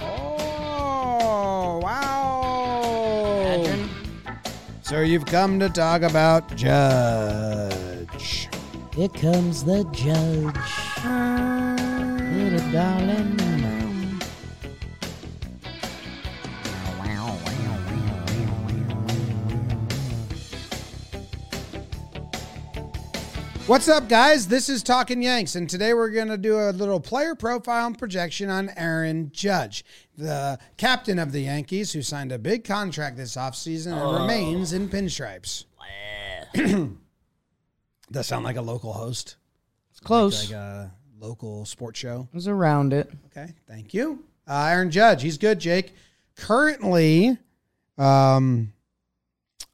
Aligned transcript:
Oh, 0.00 1.80
wow. 1.82 3.64
So 4.82 5.00
you've 5.00 5.26
come 5.26 5.58
to 5.60 5.68
talk 5.68 6.02
about 6.02 6.54
Judge. 6.56 8.48
Here 8.94 9.08
comes 9.08 9.62
the 9.64 9.84
judge. 9.92 10.54
Ah. 11.04 11.76
Little 12.32 12.72
darling. 12.72 13.45
What's 23.66 23.88
up, 23.88 24.08
guys? 24.08 24.46
This 24.46 24.68
is 24.68 24.84
Talking 24.84 25.22
Yanks, 25.22 25.56
and 25.56 25.68
today 25.68 25.92
we're 25.92 26.10
going 26.10 26.28
to 26.28 26.36
do 26.38 26.56
a 26.56 26.70
little 26.70 27.00
player 27.00 27.34
profile 27.34 27.88
and 27.88 27.98
projection 27.98 28.48
on 28.48 28.70
Aaron 28.76 29.30
Judge, 29.32 29.84
the 30.16 30.56
captain 30.76 31.18
of 31.18 31.32
the 31.32 31.40
Yankees, 31.40 31.92
who 31.92 32.00
signed 32.00 32.30
a 32.30 32.38
big 32.38 32.62
contract 32.62 33.16
this 33.16 33.34
offseason 33.36 33.92
and 34.00 34.20
remains 34.22 34.72
in 34.72 34.88
pinstripes. 34.88 35.64
Does 38.12 38.26
sound 38.28 38.44
like 38.44 38.56
a 38.56 38.62
local 38.62 38.92
host, 38.92 39.36
It's 39.90 39.98
close. 39.98 40.48
like 40.48 40.56
a 40.56 40.92
local 41.18 41.64
sports 41.64 41.98
show. 41.98 42.28
I 42.32 42.36
was 42.36 42.46
around 42.46 42.92
it. 42.92 43.10
Okay, 43.36 43.52
thank 43.66 43.92
you. 43.92 44.22
Uh, 44.46 44.66
Aaron 44.70 44.92
Judge, 44.92 45.22
he's 45.22 45.38
good, 45.38 45.58
Jake. 45.58 45.92
Currently, 46.36 47.36
um, 47.98 48.72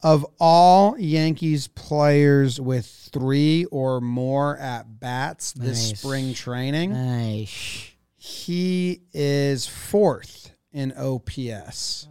of 0.02 0.27
all 0.41 0.98
Yankees 0.98 1.69
players 1.69 2.61
with 2.61 2.87
three 3.12 3.65
or 3.66 4.01
more 4.01 4.56
at 4.59 4.98
bats 5.01 5.52
this 5.52 5.91
Nice. 5.91 6.01
spring 6.01 6.34
training, 6.34 6.92
Nice. 6.92 7.91
he 8.16 9.02
is 9.12 9.67
fourth 9.67 10.53
in 10.72 10.92
OPS. 10.97 12.09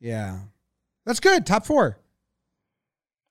yeah, 0.00 0.40
that's 1.04 1.20
good. 1.20 1.46
Top 1.46 1.66
four. 1.66 1.98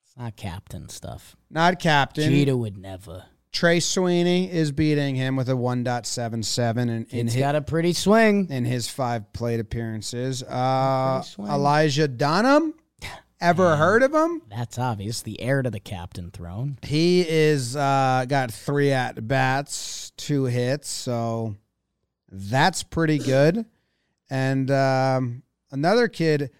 It's 0.04 0.16
not 0.16 0.36
captain 0.36 0.88
stuff. 0.88 1.36
Not 1.50 1.78
captain. 1.78 2.30
Jeter 2.30 2.56
would 2.56 2.76
never. 2.76 3.24
Trey 3.50 3.80
Sweeney 3.80 4.50
is 4.52 4.72
beating 4.72 5.14
him 5.16 5.34
with 5.36 5.48
a 5.48 5.52
1.77 5.54 6.82
in, 6.82 6.88
in, 7.10 7.26
He's 7.28 7.36
got 7.36 7.54
a 7.56 7.62
pretty 7.62 7.92
swing. 7.94 8.46
in 8.50 8.64
his 8.66 8.88
five 8.88 9.32
plate 9.32 9.58
appearances. 9.58 10.42
Uh, 10.42 11.22
Elijah 11.38 12.06
Dunham. 12.08 12.74
Ever 13.40 13.76
heard 13.76 14.02
of 14.02 14.12
him? 14.12 14.42
That's 14.50 14.78
obvious. 14.78 15.22
The 15.22 15.40
heir 15.40 15.62
to 15.62 15.70
the 15.70 15.78
captain 15.78 16.30
throne. 16.30 16.78
He 16.82 17.24
is 17.28 17.76
uh, 17.76 18.24
got 18.28 18.50
three 18.50 18.90
at 18.90 19.28
bats, 19.28 20.10
two 20.16 20.44
hits, 20.44 20.88
so 20.88 21.54
that's 22.30 22.82
pretty 22.82 23.18
good. 23.18 23.64
And 24.28 24.70
um, 24.70 25.42
another 25.70 26.08
kid, 26.08 26.50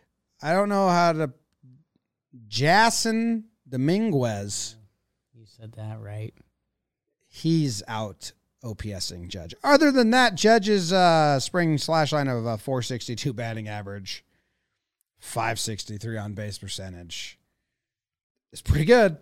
I 0.40 0.52
don't 0.52 0.68
know 0.68 0.88
how 0.88 1.12
to. 1.12 1.32
Jasson 2.48 3.44
Dominguez. 3.68 4.76
You 5.34 5.44
said 5.46 5.72
that 5.72 6.00
right. 6.00 6.32
he's 7.26 7.82
out 7.88 8.32
OPSing 8.64 9.28
Judge. 9.28 9.54
Other 9.62 9.92
than 9.92 10.10
that, 10.10 10.34
Judge's 10.34 10.92
uh, 10.92 11.38
spring 11.40 11.78
slash 11.78 12.12
line 12.12 12.28
of 12.28 12.46
uh, 12.46 12.56
462 12.56 13.32
batting 13.32 13.68
average, 13.68 14.24
563 15.18 16.16
on 16.16 16.32
base 16.34 16.58
percentage 16.58 17.38
It's 18.52 18.62
pretty 18.62 18.84
good. 18.84 19.18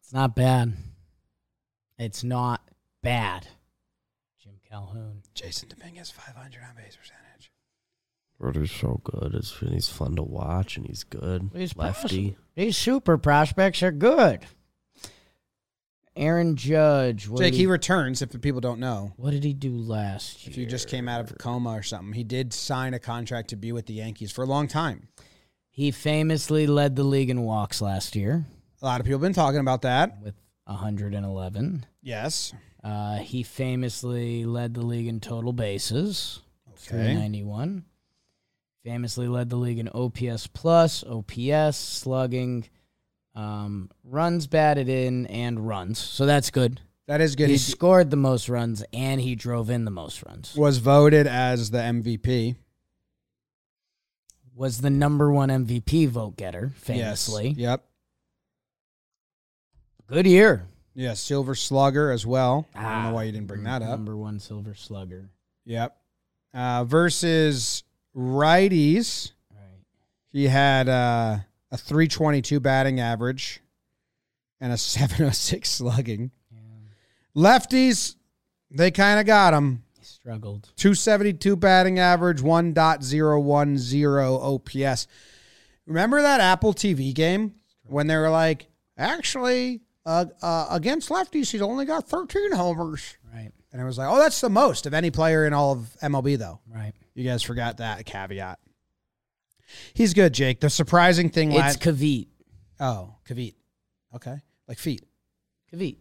It's 0.00 0.12
not 0.12 0.34
bad. 0.34 0.74
It's 1.98 2.22
not 2.24 2.62
bad. 3.02 3.46
Jim 4.42 4.54
Calhoun. 4.68 5.22
Jasson 5.34 5.68
Dominguez, 5.68 6.10
500 6.10 6.62
on 6.62 6.76
base 6.76 6.96
percentage. 6.96 7.52
Broder's 8.38 8.72
so 8.72 9.00
good. 9.04 9.34
It's 9.34 9.56
he's 9.58 9.88
fun 9.88 10.16
to 10.16 10.22
watch 10.22 10.76
and 10.76 10.86
he's 10.86 11.04
good. 11.04 11.50
He's 11.54 11.76
Lefty. 11.76 12.36
These 12.56 12.76
super 12.76 13.16
prospects 13.16 13.82
are 13.82 13.92
good. 13.92 14.40
Aaron 16.16 16.56
Judge. 16.56 17.28
What 17.28 17.40
Jake, 17.40 17.52
did 17.52 17.58
he 17.58 17.66
returns 17.66 18.20
if 18.22 18.30
the 18.30 18.38
people 18.38 18.60
don't 18.60 18.80
know. 18.80 19.12
what 19.16 19.30
did 19.30 19.44
he 19.44 19.54
do 19.54 19.70
last 19.76 20.44
year? 20.44 20.50
If 20.50 20.58
you 20.58 20.66
just 20.66 20.88
came 20.88 21.08
out 21.08 21.20
of 21.20 21.30
a 21.30 21.34
coma 21.34 21.70
or 21.70 21.82
something, 21.82 22.12
he 22.12 22.24
did 22.24 22.52
sign 22.52 22.92
a 22.94 22.98
contract 22.98 23.48
to 23.50 23.56
be 23.56 23.72
with 23.72 23.86
the 23.86 23.94
Yankees 23.94 24.30
for 24.30 24.42
a 24.42 24.46
long 24.46 24.68
time. 24.68 25.08
He 25.70 25.90
famously 25.90 26.66
led 26.66 26.96
the 26.96 27.04
league 27.04 27.30
in 27.30 27.40
walks 27.42 27.80
last 27.80 28.14
year 28.14 28.44
A 28.82 28.84
lot 28.84 29.00
of 29.00 29.06
people 29.06 29.18
have 29.20 29.22
been 29.22 29.32
talking 29.32 29.60
about 29.60 29.82
that. 29.82 30.20
with 30.22 30.34
111. 30.66 31.86
Yes. 32.02 32.52
Uh, 32.84 33.16
he 33.18 33.42
famously 33.42 34.44
led 34.44 34.74
the 34.74 34.82
league 34.84 35.06
in 35.06 35.18
total 35.20 35.52
bases, 35.52 36.40
Okay. 36.68 36.96
391. 37.14 37.84
Famously 38.84 39.28
led 39.28 39.48
the 39.48 39.56
league 39.56 39.78
in 39.78 39.88
OPS 39.94 40.48
plus, 40.48 41.04
OPS, 41.04 41.76
slugging, 41.76 42.68
um, 43.34 43.90
runs 44.04 44.46
batted 44.46 44.88
in, 44.88 45.26
and 45.26 45.66
runs. 45.66 45.98
So 45.98 46.26
that's 46.26 46.50
good. 46.50 46.80
That 47.06 47.20
is 47.20 47.34
good. 47.36 47.48
He 47.48 47.54
He 47.54 47.58
scored 47.58 48.10
the 48.10 48.16
most 48.16 48.48
runs 48.48 48.84
and 48.92 49.20
he 49.20 49.34
drove 49.34 49.70
in 49.70 49.84
the 49.84 49.90
most 49.90 50.22
runs. 50.24 50.54
was 50.54 50.78
voted 50.78 51.26
as 51.26 51.70
the 51.70 51.78
MVP. 51.78 52.54
Was 54.54 54.80
the 54.82 54.90
number 54.90 55.32
one 55.32 55.48
MVP 55.50 56.06
vote 56.08 56.36
getter, 56.36 56.72
Yes. 56.74 56.84
famously. 57.26 57.48
Yep. 57.50 57.84
Good 60.06 60.26
year. 60.26 60.66
Yeah, 60.94 61.14
Silver 61.14 61.54
Slugger 61.54 62.10
as 62.10 62.26
well. 62.26 62.68
I 62.74 62.82
don't 62.82 62.90
Ah, 62.90 63.08
know 63.08 63.14
why 63.14 63.22
you 63.24 63.32
didn't 63.32 63.46
bring 63.46 63.64
that 63.64 63.80
up. 63.82 63.88
Number 63.90 64.14
one 64.16 64.38
silver 64.38 64.74
slugger. 64.74 65.30
Yep. 65.64 65.96
Uh, 66.52 66.84
versus 66.84 67.82
righties, 68.14 69.32
Right. 69.50 69.80
he 70.32 70.48
had 70.48 70.88
uh, 70.90 71.38
a 71.72 71.76
322 71.76 72.60
batting 72.60 73.00
average 73.00 73.60
and 74.60 74.72
a 74.72 74.76
706 74.78 75.68
slugging. 75.68 76.30
Yeah. 76.52 76.58
Lefties, 77.34 78.14
they 78.70 78.92
kind 78.92 79.18
of 79.18 79.26
got 79.26 79.54
him. 79.54 79.82
He 79.98 80.04
struggled. 80.04 80.70
272 80.76 81.56
batting 81.56 81.98
average, 81.98 82.40
1.010 82.40 84.86
OPS. 84.86 85.06
Remember 85.86 86.22
that 86.22 86.40
Apple 86.40 86.72
TV 86.74 87.12
game 87.12 87.54
when 87.86 88.06
they 88.06 88.16
were 88.16 88.30
like, 88.30 88.68
actually, 88.96 89.80
uh, 90.06 90.26
uh, 90.40 90.68
against 90.70 91.08
lefties, 91.08 91.50
he's 91.50 91.62
only 91.62 91.84
got 91.84 92.08
13 92.08 92.52
homers. 92.52 93.16
Right. 93.32 93.50
And 93.72 93.80
it 93.80 93.84
was 93.84 93.98
like, 93.98 94.08
oh, 94.10 94.18
that's 94.18 94.40
the 94.40 94.50
most 94.50 94.86
of 94.86 94.94
any 94.94 95.10
player 95.10 95.46
in 95.46 95.52
all 95.54 95.72
of 95.72 95.96
MLB, 96.02 96.38
though. 96.38 96.60
Right. 96.68 96.92
You 97.14 97.24
guys 97.24 97.42
forgot 97.42 97.78
that 97.78 98.04
caveat. 98.04 98.58
He's 99.94 100.14
good, 100.14 100.32
Jake. 100.32 100.60
The 100.60 100.70
surprising 100.70 101.30
thing 101.30 101.52
It's 101.52 101.58
last 101.60 101.80
Kavit. 101.80 102.28
oh, 102.80 103.14
Kavit. 103.28 103.54
Okay. 104.14 104.36
Like 104.68 104.78
feet. 104.78 105.02
Kavit. 105.72 105.96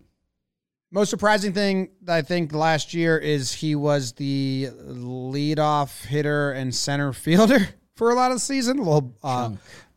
Most 0.93 1.09
surprising 1.09 1.53
thing 1.53 1.91
I 2.07 2.21
think 2.21 2.53
last 2.53 2.93
year 2.93 3.17
is 3.17 3.53
he 3.53 3.75
was 3.75 4.11
the 4.13 4.69
leadoff 4.87 6.05
hitter 6.05 6.51
and 6.51 6.75
center 6.75 7.13
fielder 7.13 7.69
for 7.95 8.11
a 8.11 8.15
lot 8.15 8.31
of 8.31 8.37
the 8.37 8.41
season. 8.41 8.79
A 8.79 8.83
little 8.83 9.15
uh, 9.23 9.51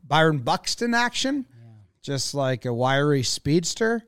Byron 0.06 0.38
Buxton 0.38 0.94
action, 0.94 1.46
just 2.02 2.34
like 2.34 2.64
a 2.64 2.72
wiry 2.72 3.22
speedster. 3.24 4.04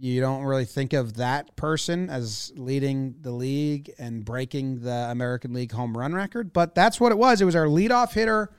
You 0.00 0.20
don't 0.20 0.44
really 0.44 0.64
think 0.64 0.92
of 0.92 1.14
that 1.16 1.56
person 1.56 2.08
as 2.08 2.52
leading 2.56 3.16
the 3.20 3.32
league 3.32 3.92
and 3.98 4.24
breaking 4.24 4.80
the 4.80 5.08
American 5.10 5.52
League 5.52 5.72
home 5.72 5.96
run 5.96 6.14
record, 6.14 6.52
but 6.52 6.74
that's 6.74 7.00
what 7.00 7.10
it 7.10 7.18
was. 7.18 7.40
It 7.40 7.44
was 7.46 7.56
our 7.56 7.66
leadoff 7.66 8.12
hitter 8.12 8.52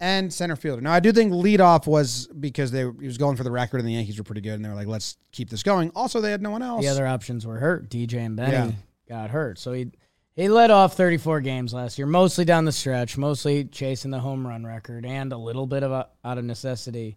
and 0.00 0.32
center 0.32 0.56
fielder. 0.56 0.80
Now 0.82 0.92
I 0.92 1.00
do 1.00 1.12
think 1.12 1.32
leadoff 1.32 1.86
was 1.86 2.26
because 2.28 2.70
they 2.72 2.80
he 2.80 3.06
was 3.06 3.18
going 3.18 3.36
for 3.36 3.44
the 3.44 3.50
record 3.50 3.78
and 3.78 3.88
the 3.88 3.92
Yankees 3.92 4.18
were 4.18 4.24
pretty 4.24 4.40
good 4.40 4.54
and 4.54 4.64
they 4.64 4.68
were 4.68 4.74
like, 4.74 4.86
let's 4.88 5.16
keep 5.32 5.48
this 5.50 5.62
going. 5.62 5.90
Also, 5.94 6.20
they 6.20 6.30
had 6.30 6.42
no 6.42 6.50
one 6.50 6.62
else. 6.62 6.82
The 6.82 6.88
other 6.88 7.06
options 7.06 7.46
were 7.46 7.58
hurt. 7.58 7.88
DJ 7.90 8.14
and 8.26 8.36
Benny 8.36 8.52
Yeah. 8.52 8.70
got 9.08 9.30
hurt. 9.30 9.58
So 9.58 9.72
he 9.72 9.90
he 10.34 10.48
led 10.48 10.70
off 10.70 10.94
34 10.96 11.40
games 11.40 11.74
last 11.74 11.98
year, 11.98 12.06
mostly 12.06 12.44
down 12.44 12.64
the 12.64 12.70
stretch, 12.72 13.16
mostly 13.18 13.64
chasing 13.64 14.12
the 14.12 14.20
home 14.20 14.46
run 14.46 14.64
record 14.64 15.04
and 15.04 15.32
a 15.32 15.36
little 15.36 15.66
bit 15.66 15.82
of 15.82 15.90
a, 15.90 16.08
out 16.24 16.38
of 16.38 16.44
necessity. 16.44 17.16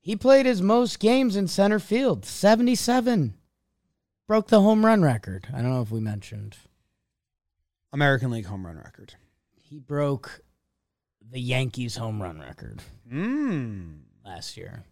He 0.00 0.16
played 0.16 0.46
his 0.46 0.62
most 0.62 1.00
games 1.00 1.36
in 1.36 1.48
center 1.48 1.78
field, 1.78 2.24
77. 2.24 3.34
Broke 4.26 4.48
the 4.48 4.60
home 4.60 4.84
run 4.84 5.02
record. 5.02 5.48
I 5.52 5.60
don't 5.62 5.70
know 5.72 5.82
if 5.82 5.90
we 5.90 6.00
mentioned. 6.00 6.56
American 7.92 8.30
League 8.30 8.46
home 8.46 8.66
run 8.66 8.76
record. 8.78 9.14
He 9.56 9.78
broke 9.78 10.42
the 11.30 11.40
Yankees 11.40 11.96
home 11.96 12.22
run 12.22 12.38
record 12.38 12.82
Mm. 13.10 14.00
last 14.24 14.56
year. 14.56 14.84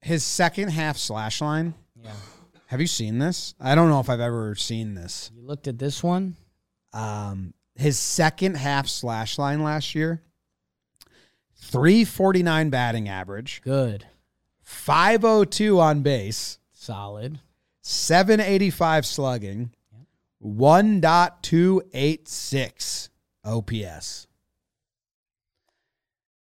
His 0.00 0.24
second 0.24 0.70
half 0.70 0.96
slash 0.96 1.40
line. 1.40 1.74
Yeah. 2.00 2.12
Have 2.66 2.80
you 2.80 2.86
seen 2.86 3.18
this? 3.18 3.54
I 3.60 3.74
don't 3.74 3.88
know 3.88 4.00
if 4.00 4.08
I've 4.10 4.20
ever 4.20 4.54
seen 4.54 4.94
this. 4.94 5.30
You 5.34 5.42
looked 5.42 5.66
at 5.68 5.78
this 5.78 6.02
one? 6.02 6.36
Um, 6.92 7.54
his 7.74 7.98
second 7.98 8.56
half 8.56 8.86
slash 8.88 9.38
line 9.38 9.62
last 9.62 9.94
year, 9.94 10.22
349 11.58 12.70
batting 12.70 13.08
average, 13.08 13.60
Good. 13.62 14.06
502 14.62 15.78
on 15.80 16.02
base. 16.02 16.58
Solid. 16.72 17.40
785 17.82 19.06
slugging, 19.06 19.70
1.286 20.44 23.08
OPS. 23.44 24.26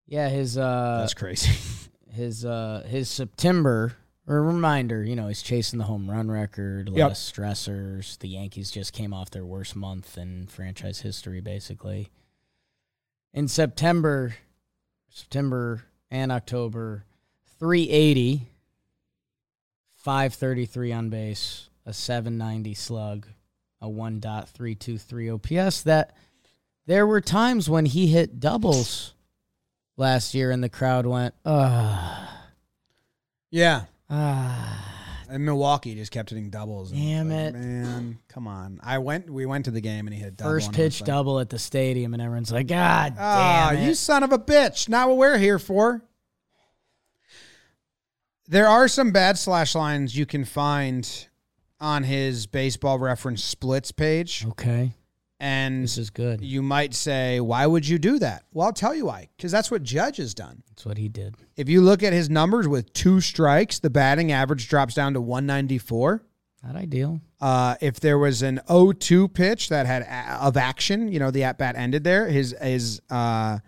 Yeah, 0.06 0.28
his 0.28 0.56
uh 0.58 0.98
That's 1.00 1.14
crazy. 1.14 1.50
his 2.12 2.44
uh 2.44 2.84
his 2.88 3.08
September 3.08 3.96
or 4.26 4.42
reminder, 4.42 5.02
you 5.04 5.16
know, 5.16 5.28
he's 5.28 5.42
chasing 5.42 5.78
the 5.78 5.84
home 5.86 6.08
run 6.10 6.30
record, 6.30 6.88
a 6.88 6.92
lot 6.92 6.98
Yep. 6.98 7.10
of 7.10 7.16
stressors. 7.16 8.18
The 8.18 8.28
Yankees 8.28 8.70
just 8.70 8.92
came 8.92 9.12
off 9.12 9.30
their 9.30 9.44
worst 9.44 9.74
month 9.76 10.16
in 10.16 10.46
franchise 10.46 11.00
history, 11.00 11.40
basically. 11.40 12.10
In 13.34 13.48
September, 13.48 14.34
September 15.14 15.84
and 16.10 16.32
October, 16.32 17.04
380, 17.60 18.48
533 19.98 20.92
on 20.92 21.08
base, 21.08 21.68
a 21.86 21.92
790 21.92 22.74
slug, 22.74 23.28
a 23.80 23.86
1.323 23.86 25.32
OPS. 25.32 25.82
That 25.82 26.16
there 26.86 27.06
were 27.06 27.20
times 27.20 27.70
when 27.70 27.86
he 27.86 28.08
hit 28.08 28.40
doubles 28.40 29.14
last 29.96 30.34
year 30.34 30.50
and 30.50 30.64
the 30.64 30.68
crowd 30.68 31.06
went, 31.06 31.34
ugh. 31.44 32.28
yeah. 33.52 33.84
Ah, 34.10 35.03
And 35.28 35.44
Milwaukee 35.44 35.94
just 35.94 36.10
kept 36.12 36.30
hitting 36.30 36.50
doubles. 36.50 36.90
and 36.92 37.00
Damn 37.00 37.28
like, 37.30 37.38
it. 37.38 37.54
Man, 37.54 38.18
come 38.28 38.46
on. 38.46 38.80
I 38.82 38.98
went 38.98 39.30
we 39.30 39.46
went 39.46 39.64
to 39.66 39.70
the 39.70 39.80
game 39.80 40.06
and 40.06 40.14
he 40.14 40.20
hit 40.22 40.36
double. 40.36 40.52
first 40.52 40.68
and 40.68 40.76
I 40.76 40.80
was 40.80 40.86
pitch 40.94 41.00
like, 41.00 41.06
double 41.06 41.40
at 41.40 41.50
the 41.50 41.58
stadium, 41.58 42.12
and 42.14 42.22
everyone's 42.22 42.52
like, 42.52 42.66
God 42.66 43.14
Ah, 43.18 43.70
damn 43.72 43.82
it. 43.82 43.86
you 43.86 43.94
son 43.94 44.22
of 44.22 44.32
a 44.32 44.38
bitch. 44.38 44.88
Not 44.88 45.08
what 45.08 45.16
we're 45.18 45.38
here 45.38 45.58
for. 45.58 46.02
There 48.46 48.68
are 48.68 48.88
some 48.88 49.10
bad 49.10 49.38
slash 49.38 49.74
lines 49.74 50.16
you 50.16 50.26
can 50.26 50.44
find 50.44 51.28
on 51.80 52.02
his 52.04 52.46
baseball 52.46 52.98
reference 52.98 53.42
splits 53.42 53.90
page. 53.90 54.44
okay, 54.50 54.92
And 55.44 55.84
this 55.84 55.98
is 55.98 56.08
good. 56.08 56.40
you 56.40 56.62
might 56.62 56.94
say, 56.94 57.38
why 57.38 57.66
would 57.66 57.86
you 57.86 57.98
do 57.98 58.18
that? 58.20 58.44
Well, 58.52 58.66
I'll 58.66 58.72
tell 58.72 58.94
you 58.94 59.04
why. 59.06 59.28
Because 59.36 59.52
that's 59.52 59.70
what 59.70 59.82
Judge 59.82 60.16
has 60.16 60.32
done. 60.32 60.62
That's 60.70 60.86
what 60.86 60.96
he 60.96 61.08
did. 61.08 61.34
If 61.56 61.68
you 61.68 61.82
look 61.82 62.02
at 62.02 62.14
his 62.14 62.30
numbers 62.30 62.66
with 62.66 62.90
two 62.94 63.20
strikes, 63.20 63.78
the 63.78 63.90
batting 63.90 64.32
average 64.32 64.68
drops 64.68 64.94
down 64.94 65.12
to 65.14 65.20
194. 65.20 66.22
Not 66.62 66.76
ideal. 66.76 67.20
Uh, 67.42 67.74
if 67.82 68.00
there 68.00 68.16
was 68.16 68.40
an 68.40 68.58
0-2 68.68 69.34
pitch 69.34 69.68
that 69.68 69.84
had 69.84 70.00
a- 70.02 70.44
of 70.46 70.56
action, 70.56 71.08
you 71.08 71.18
know, 71.18 71.30
the 71.30 71.44
at 71.44 71.58
bat 71.58 71.74
ended 71.76 72.04
there. 72.04 72.26
His 72.26 72.56
his 72.62 73.02
uh, 73.10 73.58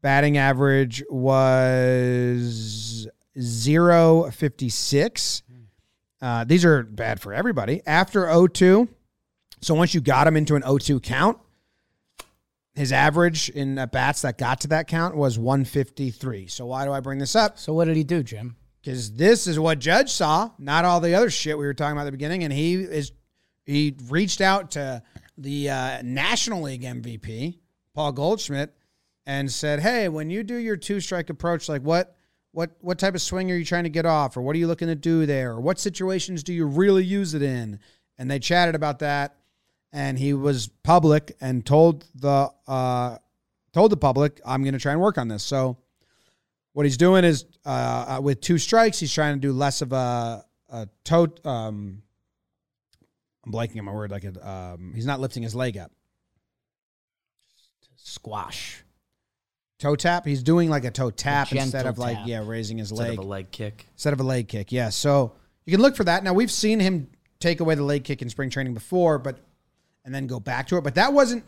batting 0.00 0.38
average 0.38 1.04
was 1.10 3.06
0.56. 3.36 5.42
Uh, 6.20 6.42
these 6.44 6.64
are 6.64 6.82
bad 6.84 7.20
for 7.20 7.32
everybody. 7.34 7.82
After 7.86 8.22
0-2, 8.22 8.88
so 9.60 9.74
once 9.74 9.94
you 9.94 10.00
got 10.00 10.26
him 10.26 10.36
into 10.36 10.54
an 10.54 10.62
0-2 10.62 11.02
count, 11.02 11.38
his 12.74 12.92
average 12.92 13.48
in 13.50 13.78
at 13.78 13.90
bats 13.90 14.22
that 14.22 14.38
got 14.38 14.60
to 14.60 14.68
that 14.68 14.86
count 14.86 15.16
was 15.16 15.38
153. 15.38 16.46
So 16.46 16.66
why 16.66 16.84
do 16.84 16.92
I 16.92 17.00
bring 17.00 17.18
this 17.18 17.34
up? 17.34 17.58
So 17.58 17.72
what 17.72 17.86
did 17.86 17.96
he 17.96 18.04
do, 18.04 18.22
Jim? 18.22 18.56
because 18.88 19.12
this 19.12 19.46
is 19.46 19.58
what 19.58 19.78
Judge 19.78 20.10
saw, 20.10 20.50
not 20.58 20.84
all 20.84 21.00
the 21.00 21.14
other 21.14 21.30
shit 21.30 21.58
we 21.58 21.66
were 21.66 21.74
talking 21.74 21.92
about 21.92 22.02
at 22.02 22.06
the 22.06 22.12
beginning. 22.12 22.44
And 22.44 22.52
he 22.52 22.74
is 22.74 23.12
he 23.66 23.94
reached 24.08 24.40
out 24.40 24.70
to 24.72 25.02
the 25.36 25.70
uh, 25.70 26.02
National 26.02 26.62
League 26.62 26.82
MVP 26.82 27.58
Paul 27.94 28.12
Goldschmidt 28.12 28.74
and 29.26 29.50
said, 29.50 29.80
"Hey, 29.80 30.08
when 30.08 30.30
you 30.30 30.42
do 30.42 30.56
your 30.56 30.76
two 30.76 31.00
strike 31.00 31.30
approach, 31.30 31.68
like 31.68 31.82
what 31.82 32.16
what 32.52 32.70
what 32.80 32.98
type 32.98 33.14
of 33.14 33.22
swing 33.22 33.50
are 33.50 33.56
you 33.56 33.64
trying 33.64 33.84
to 33.84 33.90
get 33.90 34.06
off, 34.06 34.36
or 34.36 34.42
what 34.42 34.56
are 34.56 34.58
you 34.58 34.66
looking 34.66 34.88
to 34.88 34.94
do 34.94 35.26
there, 35.26 35.52
or 35.52 35.60
what 35.60 35.78
situations 35.78 36.42
do 36.42 36.52
you 36.52 36.66
really 36.66 37.04
use 37.04 37.34
it 37.34 37.42
in?" 37.42 37.80
And 38.16 38.30
they 38.30 38.38
chatted 38.38 38.74
about 38.74 39.00
that, 39.00 39.36
and 39.92 40.18
he 40.18 40.34
was 40.34 40.68
public 40.82 41.36
and 41.40 41.64
told 41.64 42.04
the 42.14 42.50
uh, 42.66 43.18
told 43.72 43.92
the 43.92 43.96
public, 43.96 44.40
"I'm 44.44 44.62
going 44.62 44.74
to 44.74 44.80
try 44.80 44.92
and 44.92 45.00
work 45.00 45.18
on 45.18 45.28
this." 45.28 45.42
So 45.42 45.78
what 46.72 46.86
he's 46.86 46.96
doing 46.96 47.24
is 47.24 47.44
uh, 47.66 48.16
uh, 48.18 48.20
with 48.20 48.40
two 48.40 48.58
strikes, 48.58 48.98
he's 49.00 49.12
trying 49.12 49.34
to 49.36 49.40
do 49.40 49.52
less 49.52 49.82
of 49.82 49.92
a, 49.92 50.44
a 50.70 50.88
toe. 51.04 51.28
Um, 51.44 52.02
I'm 53.44 53.52
blanking 53.52 53.78
on 53.78 53.84
my 53.84 53.92
word. 53.92 54.10
Like 54.10 54.24
a, 54.24 54.48
um, 54.48 54.92
he's 54.94 55.06
not 55.06 55.20
lifting 55.20 55.42
his 55.42 55.54
leg 55.54 55.76
up. 55.78 55.90
Squash. 57.96 58.84
Toe 59.78 59.94
tap. 59.96 60.26
He's 60.26 60.42
doing 60.42 60.68
like 60.70 60.84
a 60.84 60.90
toe 60.90 61.10
tap 61.10 61.48
gentle 61.48 61.64
instead 61.64 61.86
of 61.86 61.98
like 61.98 62.16
tap. 62.16 62.26
yeah, 62.26 62.42
raising 62.44 62.78
his 62.78 62.90
Instead 62.90 63.08
leg 63.10 63.18
of 63.18 63.24
a 63.24 63.28
leg 63.28 63.50
kick. 63.50 63.86
instead 63.92 64.12
of 64.12 64.20
a 64.20 64.24
leg 64.24 64.48
kick. 64.48 64.72
Yeah. 64.72 64.88
So 64.88 65.32
you 65.66 65.70
can 65.72 65.80
look 65.80 65.94
for 65.94 66.04
that. 66.04 66.24
Now 66.24 66.32
we've 66.32 66.50
seen 66.50 66.80
him 66.80 67.08
take 67.38 67.60
away 67.60 67.76
the 67.76 67.84
leg 67.84 68.02
kick 68.02 68.20
in 68.20 68.28
spring 68.28 68.50
training 68.50 68.74
before, 68.74 69.18
but 69.18 69.38
and 70.08 70.14
then 70.14 70.26
go 70.26 70.40
back 70.40 70.66
to 70.68 70.78
it. 70.78 70.84
But 70.84 70.94
that 70.94 71.12
wasn't 71.12 71.44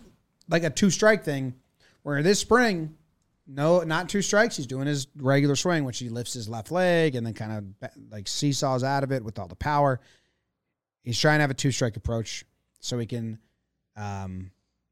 like 0.46 0.64
a 0.64 0.68
two 0.70 0.90
strike 0.90 1.24
thing. 1.24 1.54
Where 2.02 2.22
this 2.22 2.38
spring, 2.38 2.94
no, 3.46 3.80
not 3.80 4.10
two 4.10 4.20
strikes. 4.20 4.58
He's 4.58 4.66
doing 4.66 4.86
his 4.86 5.06
regular 5.16 5.56
swing, 5.56 5.84
which 5.84 5.98
he 5.98 6.10
lifts 6.10 6.34
his 6.34 6.46
left 6.46 6.70
leg 6.70 7.14
and 7.14 7.26
then 7.26 7.32
kind 7.32 7.52
of 7.80 7.90
like 8.10 8.28
seesaws 8.28 8.84
out 8.84 9.02
of 9.02 9.12
it 9.12 9.24
with 9.24 9.38
all 9.38 9.48
the 9.48 9.56
power. 9.56 9.98
He's 11.04 11.18
trying 11.18 11.38
to 11.38 11.40
have 11.42 11.50
a 11.50 11.54
two 11.54 11.72
strike 11.72 11.96
approach 11.96 12.44
so 12.80 12.98
he 12.98 13.06
can, 13.06 13.38
um, 13.96 14.50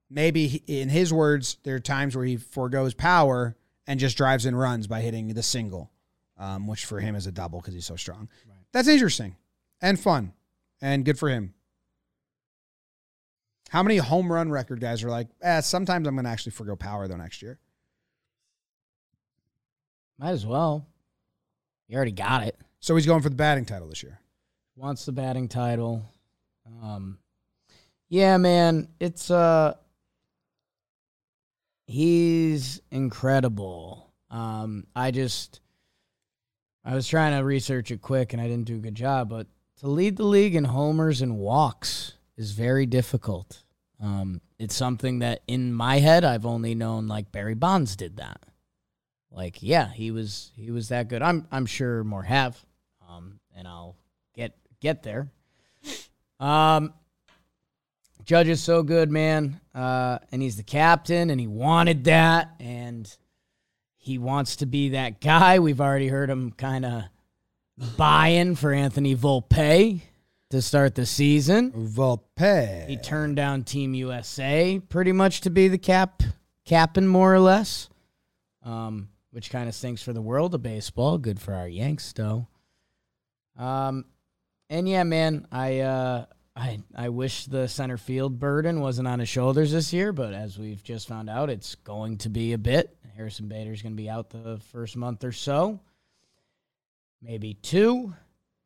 maybe 0.09 0.49
he- 0.49 0.81
in 0.81 0.89
his 0.89 1.13
words, 1.13 1.59
there 1.63 1.75
are 1.75 1.81
times 1.81 2.17
where 2.17 2.25
he 2.25 2.39
foregoes 2.39 2.95
power 2.95 3.55
and 3.87 4.01
just 4.01 4.17
drives 4.17 4.47
in 4.47 4.57
runs 4.57 4.87
by 4.87 5.03
hitting 5.03 5.29
the 5.29 5.43
single, 5.43 5.91
um, 6.39 6.67
which 6.67 6.87
for 6.87 7.01
him 7.01 7.15
is 7.15 7.27
a 7.27 7.33
double 7.33 7.61
because 7.61 7.75
he's 7.75 7.85
so 7.87 7.97
strong. 7.97 8.31
That's 8.73 8.89
interesting 8.89 9.37
and 9.83 10.01
fun 10.01 10.33
and 10.81 11.05
good 11.05 11.19
for 11.19 11.29
him. 11.29 11.53
How 13.69 13.83
many 13.83 13.99
home 13.99 14.33
run 14.33 14.51
record 14.51 14.81
guys 14.81 15.05
are 15.05 15.11
like, 15.11 15.29
eh, 15.43 15.61
sometimes 15.61 16.07
I'm 16.07 16.15
going 16.15 16.25
to 16.25 16.31
actually 16.31 16.53
forego 16.53 16.75
power 16.75 17.07
though 17.07 17.17
next 17.17 17.43
year? 17.43 17.59
Might 20.19 20.31
as 20.31 20.47
well. 20.47 20.87
You 21.87 21.97
already 21.97 22.13
got 22.13 22.47
it. 22.47 22.57
So 22.81 22.97
he's 22.97 23.07
going 23.07 23.23
for 23.23 23.29
the 23.29 23.37
batting 23.37 23.65
title 23.65 23.89
this 23.89 24.03
year. 24.03 24.21
Wants 24.77 25.05
the 25.05 25.13
batting 25.13 25.49
title. 25.49 26.05
Um, 26.83 27.19
yeah, 28.09 28.37
man, 28.37 28.89
it's 29.01 29.31
uh, 29.31 29.75
he's 31.87 32.81
incredible. 32.91 34.13
Um, 34.31 34.87
I 34.95 35.11
just, 35.11 35.61
I 36.85 36.95
was 36.95 37.09
trying 37.09 37.37
to 37.37 37.45
research 37.45 37.91
it 37.91 38.01
quick 38.01 38.33
and 38.33 38.41
I 38.41 38.47
didn't 38.47 38.67
do 38.67 38.77
a 38.77 38.81
good 38.81 38.95
job, 38.95 39.29
but 39.29 39.47
to 39.81 39.89
lead 39.89 40.17
the 40.17 40.25
league 40.25 40.55
in 40.55 40.65
homers 40.65 41.23
and 41.23 41.39
walks 41.39 42.15
is 42.37 42.53
very 42.53 42.87
difficult. 42.87 43.65
Um, 44.01 44.41
it's 44.59 44.77
something 44.77 45.21
that 45.21 45.43
in 45.49 45.73
my 45.73 45.99
head 45.99 46.25
I've 46.25 46.47
only 46.47 46.75
known 46.75 47.09
like 47.09 47.33
Barry 47.33 47.55
Bonds 47.55 47.97
did 47.97 48.17
that. 48.19 48.41
Like, 49.31 49.63
yeah, 49.63 49.93
he 49.93 50.11
was 50.11 50.53
he 50.57 50.71
was 50.71 50.89
that 50.89 51.09
good. 51.09 51.23
I'm 51.23 51.47
I'm 51.51 51.67
sure 51.67 52.05
more 52.05 52.23
have. 52.23 52.59
Um, 53.09 53.41
and 53.57 53.67
I'll 53.67 53.97
get 54.35 54.57
get 54.81 55.03
there. 55.03 55.29
Um, 56.41 56.95
Judge 58.25 58.49
is 58.49 58.63
so 58.63 58.83
good, 58.83 59.11
man. 59.11 59.61
Uh, 59.75 60.19
and 60.31 60.43
he's 60.43 60.57
the 60.57 60.63
captain, 60.63 61.31
and 61.31 61.41
he 61.41 61.47
wanted 61.47 62.05
that, 62.05 62.55
and 62.61 63.11
he 63.97 64.19
wants 64.19 64.57
to 64.57 64.67
be 64.67 64.91
that 64.91 65.21
guy. 65.21 65.59
We've 65.59 65.81
already 65.81 66.09
heard 66.09 66.31
him 66.31 66.53
kind 66.53 66.85
of 66.85 67.05
buying 67.97 68.55
for 68.55 68.73
Anthony 68.73 69.17
Volpe 69.17 70.03
to 70.51 70.63
start 70.63 70.95
the 70.95 71.07
season. 71.07 71.73
Volpe. 71.73 72.87
He 72.87 72.97
turned 72.97 73.37
down 73.37 73.65
Team 73.65 73.95
USA 73.95 74.81
pretty 74.89 75.13
much 75.13 75.43
to 75.43 75.51
be 75.51 75.69
the 75.69 75.79
cap 75.79 76.23
captain, 76.65 77.07
more 77.07 77.35
or 77.35 77.41
less. 77.41 77.89
Um, 78.63 79.09
which 79.31 79.51
kind 79.51 79.69
of 79.69 79.75
stinks 79.75 80.03
for 80.03 80.13
the 80.13 80.23
world 80.23 80.55
of 80.55 80.63
baseball. 80.63 81.19
Good 81.19 81.41
for 81.41 81.55
our 81.55 81.69
Yanks, 81.69 82.13
though. 82.13 82.47
Um, 83.57 84.05
and 84.71 84.89
yeah, 84.89 85.03
man, 85.05 85.47
I 85.53 85.81
uh, 85.81 86.27
I 86.57 86.81
I 86.95 87.09
wish 87.11 87.45
the 87.47 87.69
center 87.69 87.97
field 87.97 88.39
burden 88.39 88.81
wasn't 88.81 89.09
on 89.09 89.21
his 89.21 89.29
shoulders 89.29 89.73
this 89.73 89.93
year, 89.93 90.13
but 90.13 90.35
as 90.35 90.59
we've 90.59 90.83
just 90.83 91.09
found 91.09 91.29
out, 91.29 91.51
it's 91.51 91.75
going 91.75 92.19
to 92.19 92.29
be 92.29 92.53
a 92.53 92.59
bit. 92.59 92.97
Harrison 93.17 93.49
Bader's 93.49 93.83
going 93.83 93.95
to 93.95 94.03
be 94.03 94.09
out 94.09 94.31
the 94.31 94.61
first 94.73 94.97
month 94.97 95.25
or 95.25 95.33
so, 95.33 95.81
maybe 97.21 97.55
two, 97.55 98.15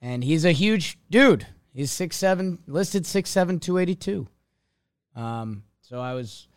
and 0.01 0.23
he's 0.23 0.45
a 0.45 0.53
huge 0.53 0.99
dude. 1.11 1.47
He's 1.73 1.91
six 1.91 2.17
seven, 2.17 2.59
listed 2.67 3.07
six 3.07 3.31
seven, 3.31 3.59
two 3.59 3.79
eighty 3.79 3.95
two. 3.95 4.29
Um, 5.17 5.65
so 5.81 6.01
I 6.01 6.15
was 6.15 6.49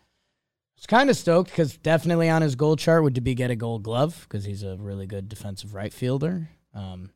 was 0.76 0.86
kind 0.86 1.08
of 1.08 1.16
stoked 1.16 1.50
because 1.50 1.76
definitely 1.78 2.28
on 2.28 2.42
his 2.42 2.54
goal 2.54 2.76
chart 2.76 3.02
would 3.02 3.22
be 3.24 3.34
get 3.34 3.50
a 3.50 3.56
Gold 3.56 3.82
Glove 3.82 4.26
because 4.28 4.44
he's 4.44 4.62
a 4.62 4.76
really 4.76 5.06
good 5.06 5.28
defensive 5.28 5.74
right 5.74 5.92
fielder. 5.92 6.48
Um, 6.74 7.10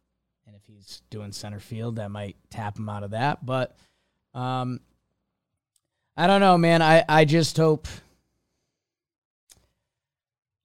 and 0.47 0.57
if 0.57 0.63
he's 0.67 1.03
doing 1.11 1.33
center 1.33 1.61
field, 1.61 1.97
that 1.97 2.11
might 2.11 2.37
tap 2.51 2.79
him 2.79 2.89
out 2.89 3.03
of 3.03 3.11
that. 3.11 3.45
But 3.45 3.77
um, 4.33 4.81
I 6.17 6.27
don't 6.27 6.41
know, 6.41 6.57
man. 6.57 6.83
I 6.83 7.05
I 7.09 7.25
just 7.25 7.57
hope. 7.57 7.87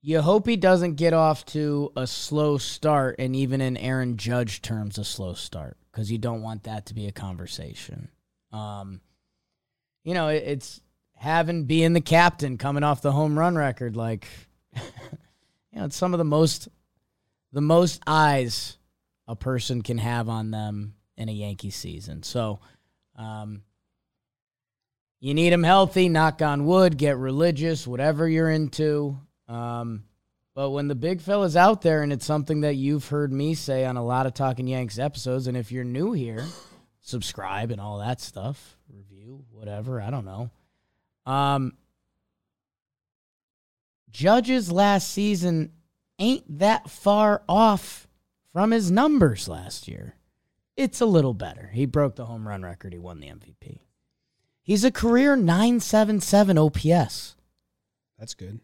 You 0.00 0.22
hope 0.22 0.46
he 0.46 0.56
doesn't 0.56 0.94
get 0.94 1.12
off 1.12 1.44
to 1.46 1.90
a 1.96 2.06
slow 2.06 2.58
start, 2.58 3.16
and 3.18 3.34
even 3.34 3.60
in 3.60 3.76
Aaron 3.76 4.16
Judge 4.16 4.62
terms, 4.62 4.98
a 4.98 5.04
slow 5.04 5.34
start. 5.34 5.76
Because 5.96 6.10
you 6.10 6.18
don't 6.18 6.42
want 6.42 6.64
that 6.64 6.84
to 6.84 6.94
be 6.94 7.06
a 7.06 7.12
conversation. 7.12 8.10
Um, 8.52 9.00
you 10.04 10.12
know, 10.12 10.28
it, 10.28 10.42
it's 10.46 10.82
having 11.14 11.64
being 11.64 11.94
the 11.94 12.02
captain 12.02 12.58
coming 12.58 12.84
off 12.84 13.00
the 13.00 13.12
home 13.12 13.38
run 13.38 13.56
record, 13.56 13.96
like 13.96 14.28
you 14.74 14.82
know, 15.72 15.86
it's 15.86 15.96
some 15.96 16.12
of 16.12 16.18
the 16.18 16.24
most 16.24 16.68
the 17.52 17.62
most 17.62 18.02
eyes 18.06 18.76
a 19.26 19.34
person 19.34 19.80
can 19.80 19.96
have 19.96 20.28
on 20.28 20.50
them 20.50 20.96
in 21.16 21.30
a 21.30 21.32
Yankee 21.32 21.70
season. 21.70 22.22
So, 22.22 22.60
um, 23.16 23.62
you 25.18 25.32
need 25.32 25.50
them 25.50 25.62
healthy. 25.62 26.10
Knock 26.10 26.42
on 26.42 26.66
wood. 26.66 26.98
Get 26.98 27.16
religious. 27.16 27.86
Whatever 27.86 28.28
you're 28.28 28.50
into. 28.50 29.18
Um, 29.48 30.04
but 30.56 30.70
when 30.70 30.88
the 30.88 30.94
big 30.94 31.20
fella's 31.20 31.54
out 31.54 31.82
there, 31.82 32.02
and 32.02 32.10
it's 32.10 32.24
something 32.24 32.62
that 32.62 32.76
you've 32.76 33.06
heard 33.08 33.30
me 33.30 33.52
say 33.54 33.84
on 33.84 33.98
a 33.98 34.04
lot 34.04 34.24
of 34.24 34.32
Talking 34.32 34.66
Yanks 34.66 34.98
episodes, 34.98 35.48
and 35.48 35.54
if 35.54 35.70
you're 35.70 35.84
new 35.84 36.12
here, 36.12 36.46
subscribe 37.02 37.70
and 37.70 37.78
all 37.78 37.98
that 37.98 38.22
stuff, 38.22 38.78
review, 38.88 39.44
whatever. 39.52 40.00
I 40.00 40.08
don't 40.08 40.24
know. 40.24 40.50
Um, 41.26 41.74
Judge's 44.10 44.72
last 44.72 45.10
season 45.10 45.72
ain't 46.18 46.58
that 46.58 46.88
far 46.88 47.42
off 47.46 48.08
from 48.50 48.70
his 48.70 48.90
numbers 48.90 49.48
last 49.48 49.86
year. 49.86 50.14
It's 50.74 51.02
a 51.02 51.06
little 51.06 51.34
better. 51.34 51.70
He 51.74 51.84
broke 51.84 52.16
the 52.16 52.24
home 52.24 52.48
run 52.48 52.62
record. 52.62 52.94
He 52.94 52.98
won 52.98 53.20
the 53.20 53.26
MVP. 53.26 53.80
He's 54.62 54.84
a 54.84 54.90
career 54.90 55.36
977 55.36 56.56
OPS. 56.56 57.36
That's 58.18 58.32
good. 58.32 58.60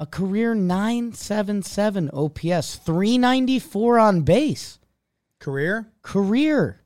A 0.00 0.06
career 0.06 0.54
977 0.54 2.10
OPS. 2.12 2.76
394 2.76 3.98
on 3.98 4.22
base. 4.22 4.78
Career? 5.40 5.92
Career. 6.02 6.80